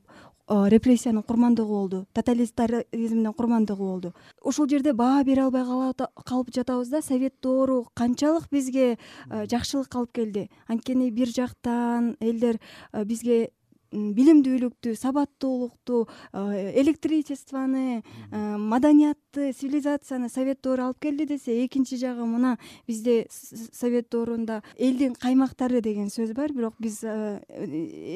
репрессиянын 0.51 1.23
курмандыгы 1.23 1.67
болду 1.67 2.05
тоталитаризмдин 2.13 3.33
курмандыгы 3.33 3.79
болду. 3.79 4.13
Ушул 4.43 4.67
жерде 4.67 4.93
баа 4.93 5.23
бере 5.23 5.43
албай 5.43 5.63
калып 5.63 6.51
жатабыз 6.53 6.89
да 6.89 7.01
совет 7.01 7.35
доору 7.41 7.87
канчалык 7.93 8.49
бизге 8.51 8.97
э, 9.29 9.45
жакшылык 9.47 9.95
алып 9.95 10.11
келди. 10.11 10.49
Анткени 10.67 11.09
бир 11.09 11.27
жактан 11.27 12.17
элдер 12.19 12.59
э, 12.91 13.03
бизге 13.05 13.51
билимдүүлүктү 13.91 14.95
сабаттуулукту 14.95 16.07
э, 16.31 16.81
электричествоны 16.81 18.03
э, 18.31 18.57
маданиятты 18.57 19.51
цивилизацияны 19.51 20.29
совет 20.29 20.61
доору 20.63 20.87
алып 20.89 20.99
келди 21.03 21.25
десе 21.27 21.65
экинчи 21.65 21.97
жагы 21.99 22.25
мына 22.25 22.57
бизде 22.87 23.27
совет 23.29 24.09
доорунда 24.09 24.61
элдин 24.77 25.13
каймактары 25.15 25.81
деген 25.81 26.07
сөз 26.07 26.33
бар. 26.33 26.53
Бирок 26.53 26.75
биз 26.79 27.03
э, 27.03 27.41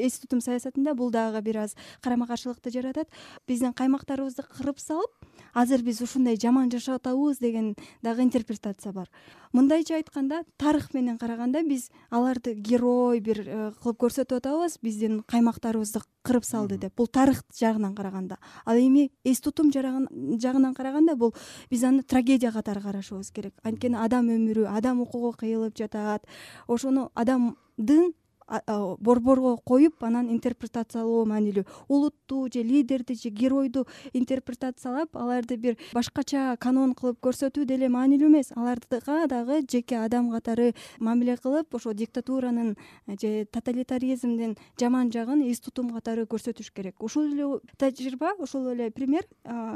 эс 0.06 0.20
тутум 0.20 0.42
саясатында 0.42 0.96
бул 0.96 1.12
дагы 1.12 1.42
бир 1.42 1.66
аз 1.66 1.76
карама 2.02 2.28
каршылыкты 2.28 2.72
жаратат. 2.72 3.10
Биздин 3.48 3.74
каймактарыбызды 3.74 4.48
кырып 4.48 4.80
салып 4.80 5.12
азыр 5.54 5.84
биз 5.84 6.02
ушундай 6.02 6.38
жаман 6.40 6.72
жашап 6.72 7.02
атабыз 7.02 7.40
деген 7.40 7.76
дагы 8.02 8.24
интерпретация 8.24 8.92
бар 8.94 9.10
мындайча 9.56 9.96
айтканда 9.96 10.44
тарых 10.60 10.94
менен 10.94 11.18
караганда 11.18 11.64
биз 11.64 11.90
аларды 12.10 12.54
герой 12.54 13.22
бир 13.24 13.42
кылып 13.82 14.02
көрсөтүп 14.04 14.42
атабыз. 14.42 14.78
Биздин 14.84 15.22
каймактар 15.32 15.78
кырып 16.26 16.46
салды 16.46 16.78
деп. 16.78 16.96
Бул 16.98 17.08
тарых 17.08 17.44
жагынан 17.56 17.96
караганда. 17.96 18.38
Ал 18.66 18.76
эми 18.76 19.12
эс 19.24 19.40
тутум 19.40 19.72
жагынан 19.72 20.74
караганда 20.74 21.16
бул 21.16 21.34
биз 21.70 21.84
аны 21.84 22.04
трагедия 22.04 22.52
катары 22.52 22.82
карашыбыз 22.82 23.32
керек. 23.32 23.54
Анткени 23.64 23.96
адам 23.96 24.28
өмүрү 24.30 24.68
адам 24.68 25.02
укугу 25.02 25.34
кыйылып 25.40 25.78
жатат. 25.78 26.26
Ошону 26.68 27.12
адамдын 27.16 28.14
борборго 28.48 29.58
коюп 29.58 30.04
анан 30.04 30.30
интерпретациялоо 30.30 31.26
маанилүү. 31.26 31.66
Улутту 31.88 32.48
же 32.54 32.62
лидерди 32.64 33.16
же 33.16 33.30
геройду 33.30 33.88
интерпретациялап 34.14 35.16
аларды 35.16 35.58
бир 35.58 35.78
башкача 35.94 36.56
канон 36.60 36.94
кылып 36.94 37.20
көрсөтүү 37.22 37.66
деле 37.66 37.90
маанилүү 37.90 38.28
эмес. 38.30 38.52
Аларга 38.56 39.28
дагы 39.28 39.62
жеке 39.70 39.98
адам 39.98 40.32
катары 40.32 40.74
мамиле 41.00 41.38
кылып 41.38 41.74
ошол 41.74 41.94
диктатуранын 41.94 42.76
же 43.08 43.46
тоталитаризмдин 43.52 44.58
жаман 44.80 45.12
жагын 45.12 45.42
эс 45.50 45.60
тутум 45.60 45.90
катары 45.94 46.26
көрсөтүш 46.26 46.72
керек. 46.74 47.02
Ушул 47.02 47.34
эле 47.34 47.60
тажрыйба 47.78 48.36
ошол 48.38 48.70
эле 48.74 48.92
пример 48.92 49.26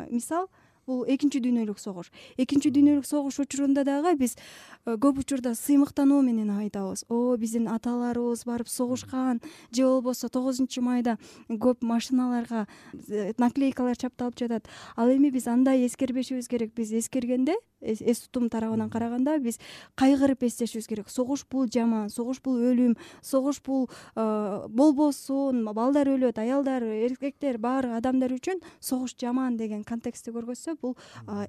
мисал 0.09 0.49
бул 0.89 1.05
экинчи 1.07 1.41
дүйнөлүк 1.43 1.79
согуш. 1.79 2.09
Экинчи 2.41 2.71
дүйнөлүк 2.73 3.05
согуш 3.05 3.39
учурунда 3.43 3.85
дагы 3.87 4.15
биз 4.17 4.35
э, 4.35 4.97
көп 4.97 5.21
учурда 5.21 5.53
сыймыктануу 5.57 6.21
менен 6.25 6.49
айтабыз. 6.57 7.05
О 7.09 7.37
биздин 7.37 7.69
аталарыбыз 7.69 8.45
барып 8.49 8.67
согушкан 8.67 9.41
же 9.71 9.85
болбосо 9.85 10.29
тогузунчу 10.29 10.81
майда 10.81 11.17
көп 11.49 11.85
машиналарга 11.85 12.65
э, 13.07 13.33
наклейкалар 13.37 13.97
чапталып 13.97 14.39
жатат. 14.39 14.69
Ал 14.95 15.13
эми 15.13 15.29
биз 15.29 15.47
андай 15.47 15.85
эскербешибиз 15.85 16.47
керек. 16.49 16.73
Биз 16.73 16.91
эскергенде 16.93 17.55
эс 17.81 18.19
тутум 18.27 18.49
тарабынан 18.49 18.89
караганда 18.89 19.37
биз 19.39 19.59
кайгырып 19.95 20.43
эстешибиз 20.43 20.87
керек. 20.87 21.09
Согуш 21.09 21.45
бул 21.49 21.67
жаман 21.67 22.09
согуш 22.09 22.41
бул 22.41 22.57
өлүм 22.57 22.97
согуш 23.21 23.61
бул 23.65 23.89
э, 24.15 24.67
болбосун 24.67 25.65
балдар 25.73 26.07
өлөт 26.07 26.39
аялдар 26.39 26.83
эркектер 26.83 27.57
баары 27.57 27.95
адамдар 27.97 28.33
үчүн 28.33 28.61
согуш 28.79 29.15
жаман 29.19 29.57
деген 29.57 29.83
контекстти 29.83 30.31
көргөзсө 30.31 30.77
бул 30.81 30.97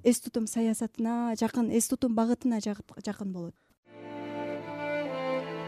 эс 0.04 0.20
тутум 0.20 0.46
саясатына 0.46 1.34
жакын 1.40 1.70
эс 1.70 1.88
тутум 1.88 2.14
багытына 2.14 2.60
жакын 2.60 3.32
болот. 3.32 3.54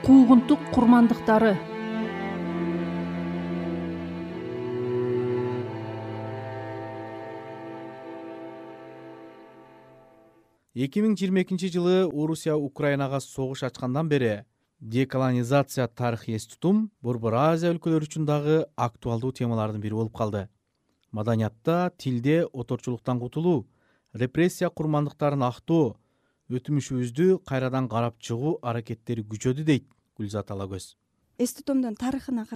Куугунтук 0.03 0.59
курмандыктары 0.75 1.72
эки 10.75 11.03
миң 11.05 11.19
жыйырма 11.21 11.43
экинчи 11.45 11.69
жылы 11.69 12.07
орусия 12.09 12.55
украинага 12.57 13.21
согуш 13.21 13.63
ачкандан 13.67 14.09
бери 14.09 14.45
деколонизация 14.81 15.87
тарыхый 15.87 16.37
эс 16.37 16.47
тутум 16.47 16.91
борбор 17.03 17.35
азия 17.35 17.75
өлкөлөрү 17.75 18.09
үчүн 18.09 18.25
дагы 18.25 18.65
актуалдуу 18.77 19.33
темалардын 19.33 19.83
бири 19.83 19.95
болуп 19.95 20.17
калды. 20.17 20.49
Маданиятта 21.11 21.93
тилде 21.99 22.47
оторчулуктан 22.47 23.21
кутулуу 23.21 23.67
репрессия 24.15 24.71
курмандыктарын 24.71 25.45
актоо 25.45 25.99
өтмүшүбүздү 26.49 27.45
кайрадан 27.45 27.89
карап 27.89 28.17
чыгуу 28.19 28.59
аракеттери 28.63 29.23
күчөдү 29.29 29.65
дейт 29.69 29.87
гүлзат 30.17 30.51
алагөз 30.57 30.97
эс 31.39 31.53
тутумдун 31.55 31.95
тарыхына 31.97 32.47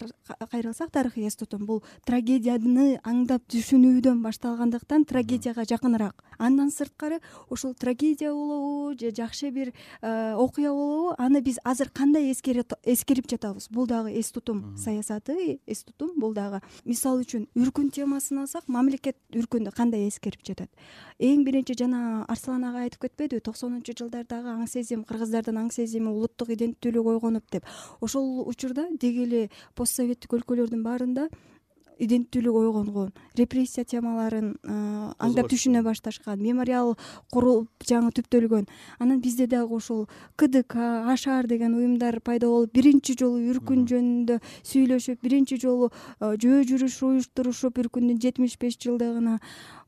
кайрылсак 0.51 0.91
тарыхый 0.91 1.27
эс 1.27 1.37
тутум 1.37 1.67
бул 1.67 1.83
трагедияны 2.07 3.01
аңдап 3.05 3.43
түшүнүүдөн 3.51 4.23
башталгандыктан 4.23 5.05
трагедияга 5.05 5.65
жакыныраак. 5.65 6.23
Андан 6.39 6.71
сырткары 6.71 7.21
ушул 7.49 7.75
трагедия 7.75 8.33
болобу 8.33 8.99
же 8.99 9.11
жакшы 9.11 9.51
бир 9.51 9.73
э, 10.03 10.35
окуя 10.35 10.71
болобу 10.73 11.15
аны 11.19 11.41
биз 11.41 11.59
азыр 11.65 11.91
кандай 11.91 12.31
эскерип 12.31 13.29
жатабыз? 13.31 13.69
Бул 13.71 13.87
дагы 13.87 14.13
эс 14.19 14.31
тутум 14.33 14.77
саясаты 14.77 15.61
эс 15.67 15.83
тутум 15.85 16.13
бул 16.17 16.35
дагы. 16.35 16.61
Мисалы 16.85 17.23
үчүн 17.25 17.49
үркүн 17.55 17.91
темасын 17.91 18.45
алсак 18.45 18.69
мамлекет 18.69 19.17
үркүндү 19.33 19.73
кандай 19.73 20.09
эскерип 20.09 20.45
жатат? 20.45 20.71
Эң 21.19 21.45
биринчи 21.45 21.75
жана 21.79 22.25
арслан 22.29 22.65
ага 22.65 22.85
айтып 22.85 23.07
кетпедиби 23.07 23.41
токсонунчу 23.41 23.95
жылдардагы 23.97 24.53
аң 24.53 24.67
сезим 24.69 25.05
кыргыздардын 25.09 25.57
аң 25.63 25.71
сезими 25.73 26.11
улуттук 26.13 26.51
иденттүүлүк 26.53 27.09
ойгонуп 27.15 27.49
деп. 27.51 27.65
Ошол 28.01 28.45
учурда 28.67 28.89
деги 29.01 29.23
эле 29.23 29.51
пост 29.75 29.95
советтик 29.95 30.33
өлкөлөрдүн 30.35 30.83
баарында 30.83 31.29
иденттүүлүк 31.97 32.57
ойгонгон 32.61 33.13
репрессия 33.39 33.85
темаларын 33.89 34.57
аңдап 35.17 35.49
түшүнө 35.49 35.81
башташкан 35.87 36.43
мемориал 36.43 36.97
курулуп 37.33 37.87
жаңы 37.89 38.11
түптөлгөн. 38.19 38.67
Анан 38.99 39.23
бизде 39.25 39.47
дагы 39.47 39.79
ушул 39.79 40.05
кдк 40.37 40.77
ашар 41.09 41.47
деген 41.47 41.75
уюмдар 41.75 42.21
пайда 42.21 42.51
болуп 42.51 42.75
биринчи 42.75 43.17
жолу 43.17 43.41
үркүн 43.41 43.87
жөнүндө 43.89 44.41
сүйлөшүп 44.73 45.23
биринчи 45.23 45.57
жолу 45.63 45.89
жөө 46.21 46.67
жүрүш 46.69 46.99
уюштурушуп 47.09 47.81
үркүндүн 47.87 48.21
жетимиш 48.21 48.59
беш 48.61 48.77
жылдыгына. 48.77 49.39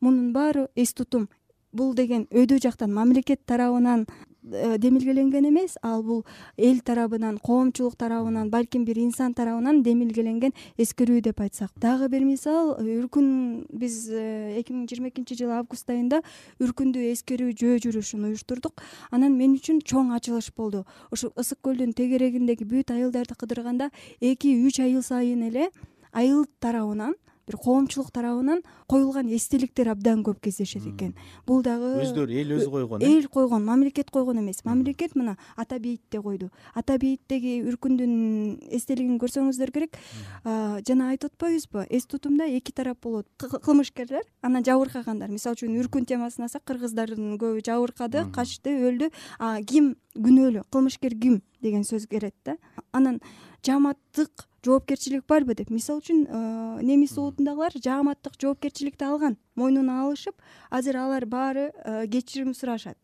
Мунун 0.00 0.32
баары 0.32 0.68
эс 0.76 0.94
тутум. 0.94 1.28
Бул 1.72 1.92
деген 1.92 2.24
өйдө 2.32 2.56
жактан 2.64 2.94
мамлекет 2.94 3.44
тарабынан 3.44 4.06
демилгеленген 4.48 5.48
эмес. 5.48 5.76
Ал 5.82 6.02
бул 6.02 6.24
эл 6.56 6.80
тарабынан 6.80 7.38
коомчулук 7.38 7.96
тарабынан 7.96 8.50
балким 8.50 8.84
бир 8.84 8.98
инсан 8.98 9.34
тарабынан 9.34 9.82
демилгеленген 9.82 10.52
эскерүү 10.78 11.20
деп 11.22 11.40
айтсак. 11.40 11.70
Дагы 11.76 12.08
бир 12.08 12.24
мисал 12.24 12.76
үркүн 12.80 13.66
биз 13.70 14.08
эки 14.10 14.72
миң 14.72 14.88
жыйырма 14.88 15.12
экинчи 15.12 15.36
жылы 15.38 15.58
август 15.58 15.88
айында 15.90 16.22
үркүндү 16.58 17.04
эскерүү 17.12 17.52
жөө 17.52 17.78
жүрүшүн 17.86 18.28
уюштурдук. 18.30 18.82
Анан 19.10 19.36
мен 19.36 19.56
үчүн 19.58 19.82
чоң 19.84 20.12
ачылыш 20.16 20.50
болду. 20.56 20.84
Ушу 21.12 21.32
ысык 21.36 21.60
көлдүн 21.62 21.94
тегерегиндеги 21.94 22.64
бүт 22.68 22.92
айылдарды 22.94 23.36
кыдырганда 23.38 23.90
эки 24.20 24.54
үч 24.66 24.80
айыл 24.80 25.02
сайын 25.02 25.46
эле 25.50 25.70
айыл 26.12 26.46
тарабынан 26.60 27.14
бир 27.48 27.56
коомчулук 27.56 28.10
тарабынан 28.12 28.60
коюлган 28.86 29.28
эстеликтер 29.32 29.88
абдан 29.88 30.22
көп 30.24 30.40
кездешет 30.44 30.84
экен. 30.86 31.14
Бул 31.46 31.62
дагы 31.64 31.94
өздөрү 32.02 32.36
эл 32.42 32.52
өзү 32.58 32.70
койгон 32.70 33.02
э? 33.02 33.08
эл 33.08 33.28
койгон 33.32 33.64
мамлекет 33.64 34.10
койгон 34.10 34.40
эмес. 34.42 34.64
Мамлекет 34.64 35.16
мына 35.16 35.36
ата 35.56 35.78
бейитте 35.78 36.20
койду. 36.20 36.50
Ата 36.74 36.98
бейиттеги 36.98 37.62
үркүндүн 37.64 38.68
эстелигин 38.76 39.18
көрсөңүздөр 39.18 39.72
керек. 39.72 39.96
Жана 40.44 41.10
айтып 41.14 41.32
атпайбызбы 41.32 41.86
эс 41.88 42.06
тутумда 42.06 42.44
эки 42.44 42.72
тарап 42.72 43.00
болот. 43.02 43.26
Кылмышкерлер 43.38 44.28
анан 44.42 44.64
жабыркагандар. 44.64 45.32
Мисалы 45.32 45.56
үчүн 45.56 45.78
үркүн 45.80 46.04
темасын 46.08 46.48
алсак 46.48 46.66
кыргыздардын 46.68 47.38
көбү 47.40 47.64
жабыркады 47.64 48.28
качты 48.34 48.76
өлдү. 48.90 49.12
А 49.38 49.56
ким? 49.62 49.96
Күнөөлүү 50.18 50.64
кылмышкер 50.72 51.14
ким 51.14 51.42
деген 51.62 51.84
сөз 51.84 52.06
келет 52.08 52.34
да. 52.44 52.56
Анан 52.92 53.20
жааматтык 53.64 54.46
жоопкерчилик 54.64 55.26
барбы 55.26 55.54
деп. 55.54 55.70
Мисалы 55.70 56.02
үчүн 56.02 56.24
э, 56.26 56.82
немис 56.82 57.16
улутундагылар 57.18 57.72
жааматтык 57.74 58.38
жоопкерчиликти 58.40 59.04
алган 59.04 59.36
мойнуна 59.54 60.02
алышып 60.04 60.36
азыр 60.70 60.96
алар 60.96 61.26
баары 61.26 61.70
э, 61.84 62.06
кечирим 62.06 62.54
сурашат. 62.54 62.98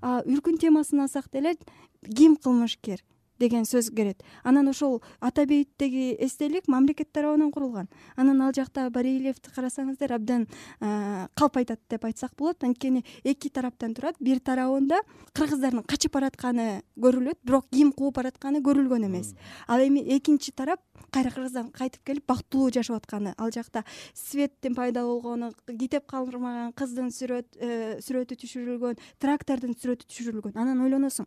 А 0.00 0.22
үркүн 0.24 0.58
темасын 0.58 1.04
алсак 1.04 1.30
деле 1.32 1.56
ким 2.04 2.36
кылмышкер 2.36 3.02
деген 3.38 3.64
сөз 3.64 3.90
келет 3.94 4.22
анан 4.44 4.68
ошол 4.68 5.02
ата 5.20 5.46
бейиттеги 5.46 6.16
эстелик 6.18 6.68
мамлекет 6.68 7.12
тарабынан 7.12 7.50
курулган. 7.52 7.88
Анан 8.16 8.40
ал 8.42 8.52
жакта 8.52 8.88
бареилевди 8.90 9.50
карасаңыздар 9.54 10.14
абдан 10.14 10.46
калп 10.80 11.56
айтат 11.56 11.80
деп 11.90 12.04
айтсак 12.04 12.34
болот. 12.36 12.62
Анткени 12.64 13.04
эки 13.24 13.48
тараптан 13.48 13.94
турат. 13.94 14.16
Бир 14.20 14.40
тарабында 14.40 15.00
кыргыздардын 15.34 15.84
качып 15.86 16.12
баратканы 16.16 16.82
көрүлөт 16.96 17.42
бирок 17.44 17.68
ким 17.70 17.92
кууп 17.92 18.16
баратканы 18.16 18.62
көрүлгөн 18.62 19.06
эмес. 19.06 19.34
Ал 19.66 19.80
эми 19.80 20.02
экинчи 20.16 20.52
тарап 20.52 20.80
кайра 21.10 21.30
кыргыздан 21.30 21.70
кайтып 21.72 22.04
келип 22.04 22.26
бактылуу 22.26 22.70
жашап 22.70 23.02
атканы. 23.02 23.34
Ал 23.38 23.50
жакта 23.50 23.84
светтин 24.14 24.74
пайда 24.74 25.04
болгону 25.04 25.52
китеп 25.66 26.06
калдырмаган 26.06 26.72
кыздын 26.72 27.08
э, 27.08 27.98
сүрөтү 28.00 28.36
түшүрүлгөн 28.42 28.98
трактордун 29.18 29.76
сүрөтү 29.76 30.08
түшүрүлгөн. 30.08 30.56
Анан 30.56 30.82
ойлоносуң 30.84 31.26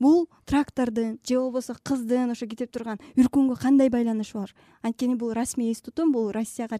бул 0.00 0.28
трактордун 0.46 1.18
же 1.26 1.38
болбосо 1.50 1.74
кыздын 1.82 2.30
ошо 2.30 2.46
кетип 2.46 2.70
турган 2.70 3.00
үркүнгө 3.18 3.58
кандай 3.60 3.90
байланышы 3.90 4.38
бар? 4.38 4.54
Анткени 4.82 5.16
бул 5.18 5.32
расмий 5.34 5.72
эс 5.72 5.82
тутум 5.82 6.12
бул 6.12 6.30
россияга 6.30 6.78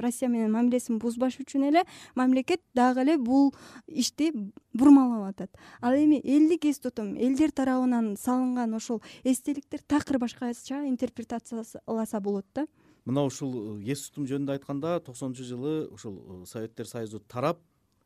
россия 0.00 0.28
менен 0.28 0.52
мамилесин 0.52 0.98
бузбаш 0.98 1.40
үчүн 1.42 1.68
эле 1.68 1.82
мамлекет 2.14 2.62
дагы 2.74 3.02
эле 3.02 3.18
бул 3.18 3.54
ишти 3.86 4.32
бурмалап 4.72 5.34
атат. 5.34 5.50
Ал 5.80 5.94
эми 5.94 6.20
элдик 6.24 6.64
эс 6.64 6.78
тутум 6.78 7.16
элдер 7.16 7.50
тарабынан 7.50 8.16
салынган 8.16 8.74
ошол 8.74 9.02
эстеликтер 9.24 9.82
такыр 9.82 10.18
башкача 10.18 10.86
интерпретацияласа 10.86 12.20
болот 12.20 12.46
да. 12.54 12.66
Мына 13.04 13.24
ушул 13.24 13.80
эс 13.82 14.08
тутум 14.08 14.26
жөнүндө 14.26 14.58
айтканда 14.58 15.00
токсонунчу 15.00 15.44
жылы 15.44 15.88
ушул 15.88 16.42
э, 16.42 16.46
советтер 16.46 16.86
союзу 16.86 17.20
тарап 17.20 17.58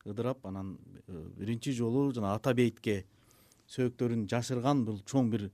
ыдырап 0.04 0.46
анан 0.46 0.78
э, 1.06 1.28
биринчи 1.36 1.72
жолу 1.72 2.12
жана 2.12 2.34
ата 2.34 2.54
бейитке 2.54 3.04
сөөктөрүн 3.72 4.26
жашырган 4.30 4.84
бул 4.84 5.00
чоң 5.08 5.30
бир 5.32 5.50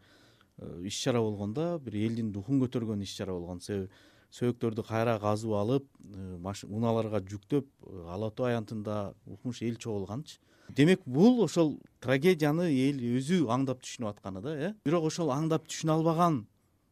иш 0.85 1.03
чара 1.03 1.21
болгон 1.21 1.55
да 1.55 1.79
бир 1.79 1.95
элдин 1.95 2.33
рухун 2.35 2.61
көтөргөн 2.63 3.03
иш 3.03 3.17
чара 3.17 3.33
болгон. 3.33 3.61
Себеби 3.61 3.89
сөөктөрдү 4.35 4.85
кайра 4.85 5.17
казып 5.21 5.55
алып 5.57 5.87
э, 6.05 6.65
унааларга 6.69 7.21
жүктөп 7.25 7.65
э, 7.65 8.05
ала 8.13 8.31
тоо 8.31 8.51
аянтында 8.51 9.15
укмуш 9.27 9.63
эл 9.63 9.79
чогулганчы. 9.81 10.39
Демек 10.77 11.01
бул 11.07 11.41
ошол 11.45 11.79
трагедияны 12.05 12.69
эл 12.69 13.01
өзү 13.17 13.47
аңдап 13.49 13.81
түшүнүп 13.85 14.11
атканы 14.11 14.43
да 14.45 14.57
э? 14.57 14.73
Бирок 14.85 15.09
ошол 15.09 15.33
аңдап 15.33 15.65
түшүнө 15.71 15.97
албаган 15.97 16.43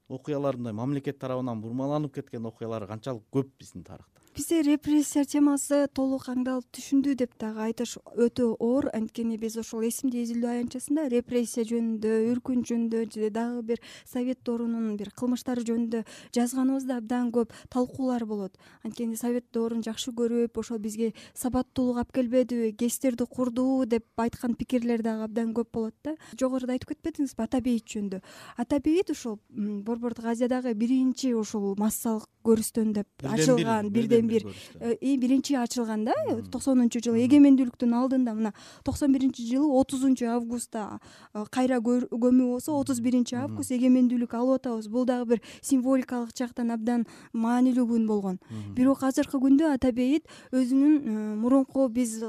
окуялар 0.08 0.56
мындай 0.56 0.72
мамлекет 0.72 1.18
тарабынан 1.20 1.60
бурмаланып 1.60 2.14
кеткен 2.14 2.46
окуялар 2.48 2.86
канчалык 2.88 3.26
көп 3.32 3.52
биздин 3.58 3.84
тарыхта 3.84 4.22
бизде 4.36 4.60
репрессия 4.60 5.24
темасы 5.24 5.86
толук 5.96 6.26
аңдалып 6.28 6.66
түшүндүү 6.76 7.14
деп 7.16 7.30
дагы 7.40 7.62
айтыш 7.70 7.94
өтө 8.20 8.50
оор. 8.60 8.90
Анткени 8.92 9.38
биз 9.40 9.54
ошол 9.56 9.86
эсимде 9.88 10.20
изилдөө 10.26 10.50
аянтчасында 10.50 11.06
репрессия 11.08 11.64
жөнүндө 11.64 12.12
үркүн 12.34 12.60
жөнүндө 12.68 13.00
же 13.14 13.30
дагы 13.32 13.62
бир 13.70 13.80
совет 14.04 14.42
доорунун 14.44 14.98
бир 15.00 15.08
кылмыштары 15.16 15.64
жөнүндө 15.64 16.02
жазганыбызда 16.36 16.98
абдан 17.00 17.30
көп 17.32 17.54
талкуулар 17.72 18.26
болот. 18.28 18.60
Анткени 18.84 19.16
совет 19.16 19.48
доорун 19.56 19.80
жакшы 19.80 20.12
көрүп 20.12 20.60
ошол 20.60 20.84
бизге 20.84 21.14
сабаттуулук 21.32 22.02
алып 22.02 22.12
келбедиби 22.20 22.74
гэстерди 22.76 23.24
курдубу 23.24 23.86
деп 23.88 24.04
айткан 24.20 24.52
пикирлер 24.54 25.00
дагы 25.00 25.30
абдан 25.30 25.54
көп 25.56 25.72
болот 25.72 25.96
да. 26.04 26.16
Жогоруда 26.36 26.76
айтып 26.76 26.92
кетпедиңизби 26.92 27.48
ата 27.48 27.64
бейит 27.64 27.88
жөнүндө. 27.88 28.20
Ата 28.58 28.84
бейит 28.84 29.16
ушул 29.16 29.40
борбордук 29.48 30.28
азиядагы 30.28 30.74
биринчи 30.74 31.32
ушул 31.32 31.72
массалык 31.80 32.28
көрүстөн 32.46 32.92
деп 32.96 33.26
ачылган 33.26 33.90
бирден 33.90 34.28
бир 34.30 34.46
и 35.00 35.16
биринчи 35.18 35.56
ачылган 35.58 36.04
да 36.06 36.14
токсонунчу 36.52 37.02
жылы. 37.02 37.24
Эгемендүүлүктүн 37.26 37.94
алдында 37.98 38.34
мына 38.38 38.52
токсон 38.84 39.12
биринчи 39.12 39.46
жылы 39.48 39.68
отузунчу 39.80 40.28
августта 40.30 41.00
кайра 41.50 41.80
көмүү 41.82 42.46
болсо 42.54 42.76
отуз 42.78 43.00
биринчи 43.00 43.36
август 43.36 43.72
эгемендүүлүк 43.74 44.34
алып 44.38 44.60
атабыз. 44.60 44.88
Бул 44.88 45.04
дагы 45.08 45.36
бир 45.36 45.42
символикалык 45.60 46.32
жактан 46.36 46.70
абдан 46.70 47.06
маанилүү 47.32 47.86
күн 47.90 48.06
болгон. 48.06 48.38
Бирок 48.76 49.02
азыркы 49.02 49.40
күндө 49.42 49.72
ата 49.74 49.92
бейит 49.92 50.26
өзүнүн 50.52 51.36
мурунку 51.42 51.88
биз 51.88 52.22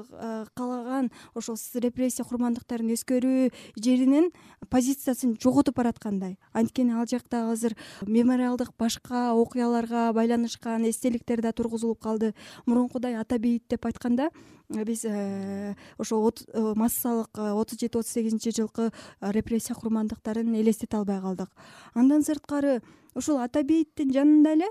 каалаган 0.57 1.11
ошол 1.35 1.57
репрессия 1.83 2.25
курмандыктарын 2.25 2.93
эскерүү 2.95 3.51
жеринин 3.77 4.31
позициясын 4.69 5.37
жоготуп 5.41 5.77
бараткандай. 5.77 6.37
Анткени 6.53 6.95
ал 6.97 7.05
жакта 7.05 7.51
азыр 7.51 7.75
мемориалдык 8.05 8.73
башка 8.77 9.33
окуяларга 9.33 10.06
байланышкан 10.13 10.89
эстеликтер 10.89 11.41
да 11.41 11.51
тургузулуп 11.51 11.99
калды. 11.99 12.33
Мурункудай 12.65 13.15
ата 13.15 13.39
бейит 13.39 13.63
деп 13.69 13.85
айтканда 13.85 14.29
э, 14.69 14.83
биз 14.83 15.05
э, 15.05 15.75
ошол 15.97 16.31
э, 16.31 16.73
массалык 16.75 17.37
отуз 17.37 17.79
жети 17.79 17.97
отуз 17.97 18.11
сегизинчи 18.11 18.51
жылкы 18.55 18.91
репрессия 19.21 19.75
курмандыктарын 19.75 20.55
элестете 20.55 20.97
албай 20.97 21.21
калдык. 21.21 21.49
Андан 21.93 22.23
сырткары 22.23 22.81
ушул 23.15 23.39
ата 23.41 23.63
бейиттин 23.63 24.13
жанында 24.13 24.53
эле 24.53 24.67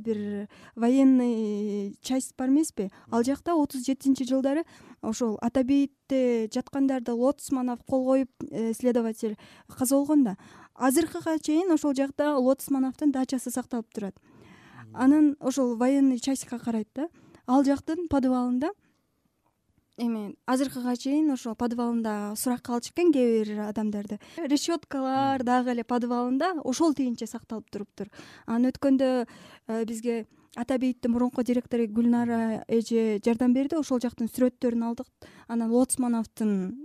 бир 0.00 0.48
военный 0.76 1.96
часть 2.00 2.34
бар 2.36 2.48
эмеспи. 2.48 2.90
Ал 3.10 3.24
жакта 3.24 3.54
отуз 3.54 3.84
жетинчи 3.84 4.24
жылдары 4.24 4.64
ошол 5.02 5.38
ата 5.42 5.64
бейитте 5.64 6.48
жаткандарды 6.54 7.12
лотосманов 7.12 7.82
кол 7.84 8.04
коюп 8.04 8.30
следователь 8.78 9.36
каза 9.68 9.96
болгон 9.96 10.24
да. 10.24 10.36
Азыркыга 10.74 11.38
чейин 11.40 11.72
ошол 11.72 11.94
жакта 11.94 12.36
лотосмановдун 12.38 13.10
дачасы 13.10 13.50
сакталып 13.50 13.92
турат 13.92 14.14
анан 14.94 15.36
ошол 15.40 15.76
военный 15.76 16.18
частька 16.18 16.58
карайт 16.58 16.88
да. 16.94 17.08
Ал 17.46 17.64
жактын 17.64 18.08
подвалында 18.08 18.70
эми 19.98 20.36
азыркыга 20.46 20.96
чейин 20.96 21.30
ошол 21.34 21.54
подвалында 21.58 22.34
суракка 22.36 22.74
алчу 22.74 22.92
экен 22.94 23.12
кээ 23.12 23.44
бир 23.44 23.60
адамдарды. 23.68 24.18
Решеткалар 24.36 25.42
дагы 25.42 25.74
эле 25.74 25.84
подвалында 25.84 26.54
ошол 26.64 26.94
тигинче 26.94 27.26
сакталып 27.26 27.70
туруптур. 27.70 28.08
Анан 28.46 28.70
өткөндө 28.70 29.08
э, 29.24 29.84
бизге 29.84 30.26
ата 30.56 30.78
бейиттин 30.78 31.12
мурунку 31.12 31.42
директору 31.42 31.86
гүлнара 31.86 32.64
эже 32.68 33.18
жардам 33.24 33.54
берди. 33.54 33.76
Ошол 33.76 34.00
жактын 34.00 34.30
сүрөттөрүн 34.30 34.86
алдык 34.86 35.06
анан 35.48 35.70
лотосмановдун 35.72 36.76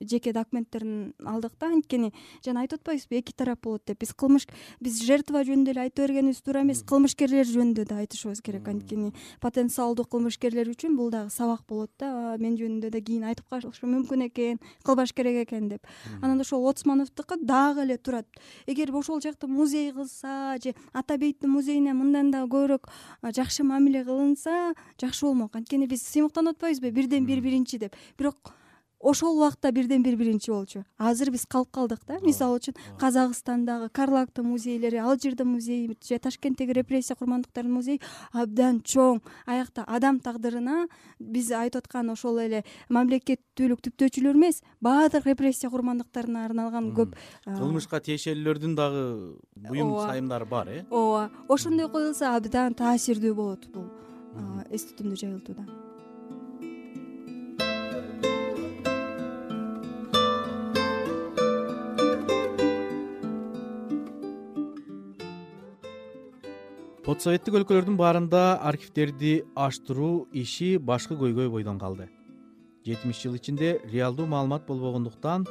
жеке 0.00 0.32
документтерин 0.32 1.12
алдык 1.24 1.52
да. 1.60 1.66
Анткени 1.66 2.12
жана 2.44 2.62
айтып 2.62 2.80
атпайбызбы 2.80 3.18
эки 3.18 3.32
тарап 3.32 3.62
болот 3.62 3.82
деп. 3.86 3.98
Биз 4.00 4.14
кылмыш 4.14 4.46
биз 4.80 5.00
жертва 5.02 5.42
жөнүндө 5.42 5.74
эле 5.74 5.80
айта 5.86 6.06
бергенибиз 6.06 6.40
туура 6.46 6.62
эмес 6.62 6.84
кылмышкерлер 6.86 7.46
жөнүндө 7.50 7.86
да 7.90 7.98
айтышыбыз 8.04 8.42
керек. 8.46 8.68
Анткени 8.68 9.12
потенциалдуу 9.42 10.06
кылмышкерлер 10.06 10.70
үчүн 10.70 10.96
бул 10.96 11.10
дагы 11.10 11.30
сабак 11.34 11.66
болот 11.68 11.90
да. 11.98 12.36
Мен 12.38 12.54
жөнүндө 12.56 12.92
да 12.94 13.00
кийин 13.00 13.26
айтып 13.26 13.48
калышы 13.50 13.86
мүмкүн 13.90 14.28
экен 14.28 14.60
кылбаш 14.84 15.12
керек 15.12 15.48
экен 15.48 15.68
деп. 15.68 15.86
Анан 16.22 16.40
ошол 16.40 16.62
лотосмановдуку 16.62 17.40
дагы 17.42 17.82
эле 17.82 17.98
турат. 17.98 18.26
Эгер 18.66 18.94
ошол 18.94 19.20
жакты 19.20 19.46
музей 19.46 19.92
кылса 19.92 20.56
же 20.62 20.74
ата 20.92 21.18
бейиттин 21.18 21.50
музейине 21.50 21.94
мындан 21.94 22.30
да 22.30 22.44
көбүрөөк 22.46 22.86
жакшы 23.34 23.64
мамиле 23.64 24.04
кылынса 24.04 24.74
жакшы 25.00 25.26
болмок. 25.26 25.56
Анткени 25.56 25.86
биз 25.86 26.02
сыймыктанып 26.06 26.56
атпайбызбы 26.56 26.90
бирден 26.90 27.26
бир 27.26 27.40
биринчи 27.40 27.78
деп 27.78 27.95
бирок 28.18 28.54
ошол 29.00 29.36
убакта 29.36 29.72
бирден 29.72 30.02
бир 30.02 30.16
биринчи 30.16 30.50
болчу. 30.50 30.84
Азыр 30.98 31.30
биз 31.30 31.46
калып 31.46 31.70
калдык 31.70 32.00
да. 32.06 32.18
Мисалы 32.22 32.58
үчүн 32.58 32.76
казакстандагы 32.98 33.88
карлактын 33.92 34.46
музейлери 34.46 34.96
алжирдин 34.96 35.48
музейи 35.52 35.96
же 36.02 36.18
ташкенттеги 36.18 36.72
репрессия 36.72 37.16
курмандыктарынын 37.16 37.74
музейи 37.74 38.00
абдан 38.32 38.80
чоң. 38.80 39.20
Аякта 39.46 39.84
адам 39.86 40.20
тагдырына 40.20 40.88
биз 41.20 41.52
айтып 41.52 41.84
аткан 41.84 42.10
ошол 42.10 42.40
эле 42.40 42.64
мамлекеттүүлүк 42.88 43.84
түптөөчүлөр 43.86 44.40
эмес 44.40 44.62
баардык 44.80 45.26
репрессия 45.26 45.70
курмандыктарына 45.70 46.46
арналган 46.48 46.92
көп 46.96 47.16
кылмышка 47.44 48.00
тиешелүүлөрдүн 48.00 48.76
дагы 48.76 49.04
буюм 49.68 49.94
сайымдары 50.00 50.46
бар 50.46 50.68
э? 50.68 50.84
Ооба 50.90 51.30
ошондой 51.48 51.90
коюлса 51.92 52.34
абдан 52.36 52.74
таасирдүү 52.74 53.34
болот 53.34 53.68
бул 53.70 53.90
эс 54.70 54.84
тутумду 54.84 55.16
жайылтууда 55.16 55.85
постсоветтик 67.06 67.54
өлкөлөрдүн 67.54 67.94
баарында 68.00 68.38
архивдерди 68.66 69.44
ачтыруу 69.54 70.26
иши 70.34 70.72
башкы 70.88 71.14
көйгөй 71.14 71.46
бойдон 71.52 71.76
калды. 71.78 72.08
Жетимиш 72.82 73.20
жыл 73.22 73.36
ичинде 73.38 73.68
реалдуу 73.92 74.26
маалымат 74.26 74.64
болбогондуктан 74.66 75.44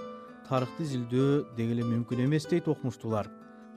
тарыхты 0.49 0.83
изилдөө 0.83 1.55
деги 1.55 1.77
эле 1.77 1.85
мүмкүн 1.87 2.25
эмес 2.25 2.49
дейт 2.51 2.67
окумуштуулар. 2.67 3.29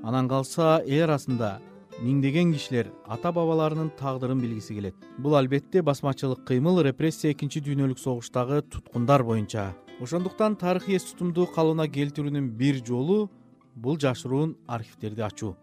Анан 0.03 0.27
калса 0.27 0.81
эл 0.89 1.05
арасында 1.05 1.61
миңдеген 2.01 2.51
кишилер 2.57 2.91
ата 3.07 3.31
бабаларынын 3.31 3.93
тагдырын 4.01 4.43
билгиси 4.43 4.75
келет. 4.75 4.99
Бул 5.17 5.39
албетте 5.39 5.81
басмачылык 5.81 6.43
кыймыл 6.51 6.83
репрессия 6.83 7.31
экинчи 7.31 7.63
дүйнөлүк 7.63 8.03
согуштагы 8.03 8.63
туткундар 8.63 9.23
боюнча. 9.23 9.77
Ошондуктан 10.03 10.59
тарыхый 10.59 10.99
эс 10.99 11.07
тутумду 11.13 11.47
калыбына 11.47 11.87
келтирүүнүн 11.87 12.51
бир 12.59 12.83
жолу 12.83 13.31
бул 13.77 14.03
жашыруун 14.03 14.57
архивдерди 14.67 15.23
ачуу 15.23 15.55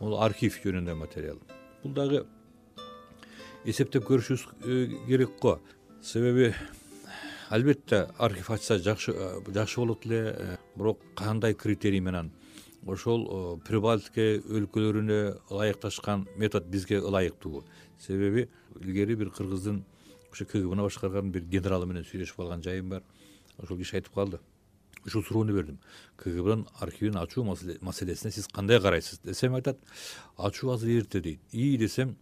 бул 0.00 0.16
архив 0.24 0.56
жөнүндө 0.64 0.96
материал. 0.96 1.38
Бул 1.82 1.92
дагы 1.94 2.24
эсептеп 3.68 4.06
көрүшүбүз 4.08 4.46
э, 4.64 4.76
керек 5.06 5.36
го. 5.40 5.58
Себеби 6.02 6.54
албетте 7.50 8.06
архив 8.18 8.50
ачса 8.50 8.78
жакшы 8.78 9.12
э, 9.12 9.40
жакшы 9.52 9.80
болот 9.80 10.06
эле 10.06 10.20
э, 10.32 10.56
бирок 10.76 11.00
кандай 11.14 11.54
критерий 11.54 12.00
менен 12.00 12.32
ошол 12.86 13.60
прибалтика 13.66 14.40
өлкөлөрүнө 14.40 15.20
ылайыкташкан 15.50 16.26
метод 16.36 16.64
бизге 16.72 16.96
ылайыктуу 16.96 17.64
себеби 18.00 18.48
илгери 18.80 19.14
бир 19.14 19.30
кыргыздын 19.30 19.84
ошо 20.32 20.46
кгбны 20.46 20.88
башкарган 20.88 21.30
бир 21.30 21.44
генералы 21.44 21.86
менен 21.86 22.08
сүйлөшүп 22.08 22.40
алган 22.40 22.62
жайым 22.64 22.88
бар. 22.88 23.02
Ошол 23.58 23.76
киши 23.76 23.98
айтып 23.98 24.14
калды 24.14 24.40
ушул 25.06 25.22
суроону 25.24 25.54
бердим. 25.54 25.78
Кгбнын 26.16 26.66
архивин 26.80 27.16
ачуу 27.16 27.44
маселесине 27.44 28.32
сиз 28.32 28.48
кандай 28.48 28.80
карайсыз? 28.80 29.20
Десем 29.24 29.54
айтат 29.54 29.78
ачуу 30.36 30.72
азыр 30.72 30.90
эрте 31.00 31.20
дейт. 31.20 31.40
Ии 31.52 31.76
десем 31.76 32.16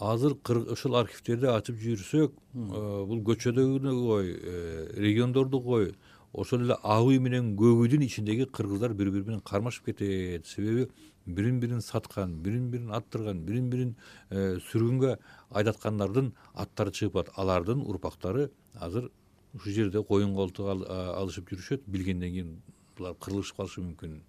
азыр 0.00 0.36
ушул 0.72 0.96
архивдерди 0.96 1.46
ачып 1.46 1.78
жүрсөк 1.78 2.32
э, 2.32 3.04
бул 3.06 3.22
көчөдөгүнү 3.22 3.94
кой 4.00 4.34
э, 4.34 4.90
региондорду 4.96 5.60
кой 5.60 5.94
ошол 6.32 6.64
эле 6.66 6.76
абый 6.82 7.20
менен 7.22 7.54
көгүйдүн 7.56 8.02
ичиндеги 8.08 8.48
кыргыздар 8.50 8.94
бири 8.94 9.10
бири 9.10 9.22
менен 9.22 9.40
кармашып 9.40 9.92
кетет. 9.92 10.46
Себеби 10.46 10.88
бирин 11.26 11.60
бирин 11.60 11.80
саткан 11.80 12.34
бирин 12.42 12.70
бирин 12.70 12.90
аттырган 12.90 13.44
бирин 13.46 13.70
бирин 13.70 13.96
э, 14.30 14.58
сүргүнгө 14.70 15.16
айдаткандардын 15.50 16.32
аттары 16.54 16.90
чыгып 16.90 17.12
калат 17.12 17.30
алардын 17.38 17.84
урпактары 17.86 18.50
азыр 18.74 19.10
ушул 19.54 19.72
жерде 19.72 20.02
коюн 20.02 20.34
колтук 20.34 20.86
алышып 20.88 21.50
жүрүшөт. 21.52 21.86
Билгенден 21.86 22.32
кийин 22.32 22.54
булар 22.98 23.14
кырылышып 23.20 23.56
калышы 23.56 23.82
мүмкүн. 23.82 24.20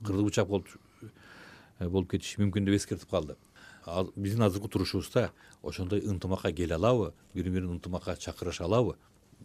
Болуп 0.00 0.68
э, 1.78 1.88
болуп 1.88 2.10
кетиши 2.10 2.40
мүмкүн 2.42 2.66
деп 2.66 2.78
эскертип 2.78 3.10
калды. 3.10 3.36
Биздин 4.16 4.42
азыркы 4.42 4.68
турушубузда 4.68 5.30
ошондой 5.62 6.02
ынтымакка 6.04 6.52
келе 6.52 6.74
алабы 6.74 7.12
бири 7.34 7.50
бирин 7.50 7.76
ынтымакка 7.76 8.16
чакырыша 8.16 8.64
алабы. 8.64 8.96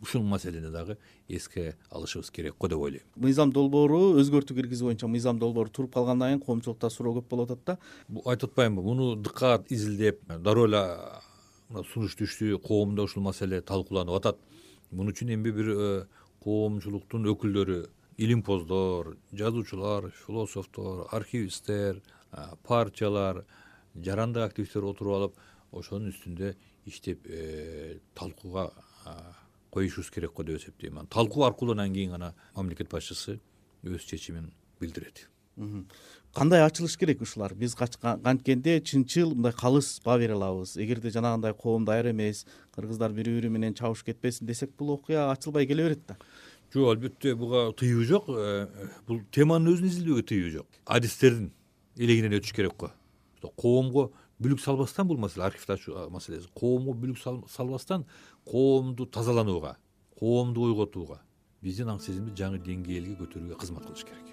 Ушул 0.02 0.24
маселени 0.24 0.72
дагы 0.72 0.98
эске 1.30 1.78
алышыбыз 1.90 2.32
керек 2.32 2.58
го 2.58 2.68
деп 2.68 2.80
ойлойм. 2.80 3.04
Мыйзам 3.16 3.54
долбоору 3.54 4.18
өзгөртүү 4.20 4.58
киргизүү 4.58 4.90
боюнча 4.90 5.08
мыйзам 5.08 5.40
долбоору 5.40 5.70
туруп 5.70 5.94
калгандан 5.94 6.34
кийин 6.34 6.42
коомчулукта 6.42 6.90
суроо 6.90 7.14
көп 7.20 7.30
болуп 7.30 7.52
атат 7.52 7.64
да. 7.66 7.78
Айтып 8.26 8.50
атпаймынбы 8.50 8.82
муну 8.82 9.16
дыкат 9.16 9.72
изилдеп 9.72 10.26
дароо 10.28 10.66
эле 10.66 10.82
мына 11.70 11.86
сунуш 11.94 12.18
түштү 12.20 12.58
коомдо 12.60 13.06
ушул 13.06 13.24
маселе 13.24 13.62
талкууланып 13.62 14.18
атат 14.18 14.42
мун 14.94 15.12
үчүн 15.12 15.34
эми 15.36 15.52
бир 15.52 15.70
э, 15.74 16.06
коомчулуктун 16.44 17.28
өкүлдөрү 17.34 17.80
илимпоздор 18.18 19.16
жазуучулар 19.34 20.12
философтор 20.26 21.08
архивисттер 21.12 22.02
партиялар 22.68 23.44
жарандык 23.96 24.50
активисттер 24.50 24.86
отуруп 24.90 25.18
алып 25.18 25.40
ошонун 25.72 26.14
үстүндө 26.14 26.54
иштеп 26.90 27.28
э, 27.28 28.00
талкууга 28.16 28.70
коюшубуз 29.74 30.12
керек 30.12 30.34
го 30.34 30.44
деп 30.44 30.62
эсептейм. 30.62 31.00
Анан 31.00 31.08
талкуу 31.08 31.44
аркылуу 31.44 31.74
анан 31.74 31.94
кийин 31.94 32.12
гана 32.12 32.34
мамлекет 32.56 32.90
башчысы 32.90 33.40
өз 33.84 34.06
чечимин 34.06 34.52
билдирет 34.80 35.28
кандай 36.34 36.64
ачылыш 36.66 36.98
керек 36.98 37.22
ушулар? 37.22 37.54
Биз 37.54 37.76
канткенде 37.76 38.80
чынчыл 38.82 39.36
мындай 39.36 39.54
калыс 39.54 40.00
баа 40.04 40.18
бере 40.18 40.34
алабыз. 40.34 40.78
Эгерде 40.78 41.10
жанагындай 41.10 41.54
коом 41.54 41.86
даяр 41.86 42.12
эмес 42.12 42.46
кыргыздар 42.76 43.12
бири 43.12 43.36
бири 43.36 43.50
менен 43.50 43.74
чабышып 43.74 44.14
кетпесин 44.14 44.48
десек 44.48 44.72
бул 44.78 44.92
окуя 44.92 45.32
ачылбай 45.32 45.68
келе 45.68 45.84
берет 45.84 46.08
да. 46.08 46.18
Жок 46.74 46.90
албетте 46.90 47.36
буга 47.36 47.72
тыюу 47.74 48.04
жок. 48.04 48.30
Э, 48.30 48.68
бул 49.08 49.22
теманын 49.32 49.76
өзүн 49.76 49.92
изилдөөгө 49.92 50.24
тыюу 50.24 50.50
жок. 50.50 50.68
Адистердин 50.86 51.52
элегинен 51.98 52.40
өтүш 52.40 52.54
керек 52.56 52.78
го 52.78 52.92
коомго 53.58 54.12
бүлүк 54.42 54.60
салбастан 54.60 55.08
бул 55.08 55.18
маселе 55.18 55.46
архивди 55.46 55.74
ачуу 55.74 56.10
маселеси. 56.10 56.50
Коомго 56.56 56.96
бүлүк 56.98 57.20
салбастан 57.52 58.06
коомду 58.46 59.06
тазаланууга 59.06 59.78
коомду 60.20 60.68
ойготууга 60.70 61.22
биздин 61.64 61.92
аң 61.94 62.00
сезимди 62.04 62.36
жаңы 62.40 62.62
деңгээлге 62.68 63.18
көтөрүүгө 63.24 63.60
кызмат 63.60 63.88
кылыш 63.88 64.08
керек 64.08 64.33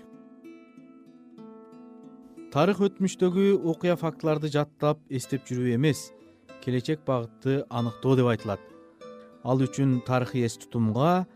тарых 2.50 2.80
өтмүштөгү 2.82 3.60
окуя 3.70 3.94
фактыларды 3.94 4.48
жаттап 4.50 4.98
эстеп 5.06 5.44
жүрүү 5.46 5.76
эмес 5.76 6.08
келечек 6.64 7.04
багытты 7.06 7.60
аныктоо 7.70 8.16
деп 8.18 8.26
айтылат. 8.26 8.60
Ал 9.44 9.62
үчүн 9.62 10.00
тарыхый 10.04 10.42
эс 10.48 10.56
тутумга 10.58 11.28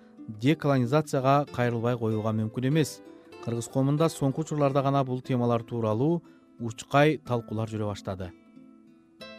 деколонизацияга 0.42 1.46
кайрылбай 1.55 1.96
коюуга 1.96 2.35
мүмкүн 2.35 2.68
эмес. 2.72 2.98
Кыргыз 3.44 3.70
коомунда 3.70 4.11
соңку 4.11 4.42
учурларда 4.42 4.83
гана 4.83 5.05
бул 5.05 5.22
темалар 5.22 5.62
тууралуу 5.62 6.22
учкай 6.59 7.18
талкуулар 7.18 7.70
жүрө 7.70 7.92
баштады. 7.92 8.33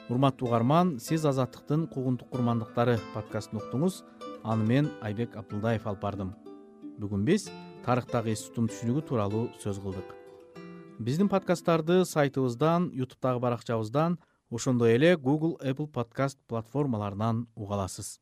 Урматтуу 0.09 0.47
угарман 0.47 0.97
сиз 0.99 1.25
азаттыктын 1.25 1.87
куугунтук 1.91 2.31
курмандыктары 2.31 3.01
подкастын 3.13 3.59
уктуңуз. 3.59 4.03
Аны 4.43 4.63
мен 4.63 4.91
айбек 5.01 5.35
абдылдаев 5.35 5.87
алып 5.87 6.01
бардым. 6.01 6.35
Бүгүн 7.01 7.25
биз 7.27 7.49
тарыхтагы 7.83 8.31
эс 8.31 8.47
тутум 8.47 8.69
түшүнүгү 8.71 9.09
тууралуу 9.09 9.49
сөз 9.59 9.81
кылдык 9.83 10.24
биздин 10.99 11.27
подкасттарды 11.27 12.05
сайтыбыздан 12.05 12.89
ютубтагы 12.93 13.39
баракчабыздан 13.39 14.17
ошондой 14.49 14.95
эле 14.95 15.15
google 15.15 15.57
apple 15.61 15.87
подкаст 15.87 16.39
платформаларынан 16.47 17.47
уга 17.55 17.75
аласыз. 17.75 18.19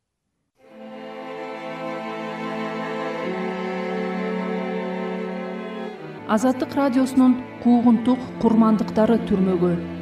Азаттык 6.28 6.74
радиосунун 6.74 7.44
куугунтук 7.64 8.18
курмандыктары 8.42 9.20
түрмөгү 9.28 9.93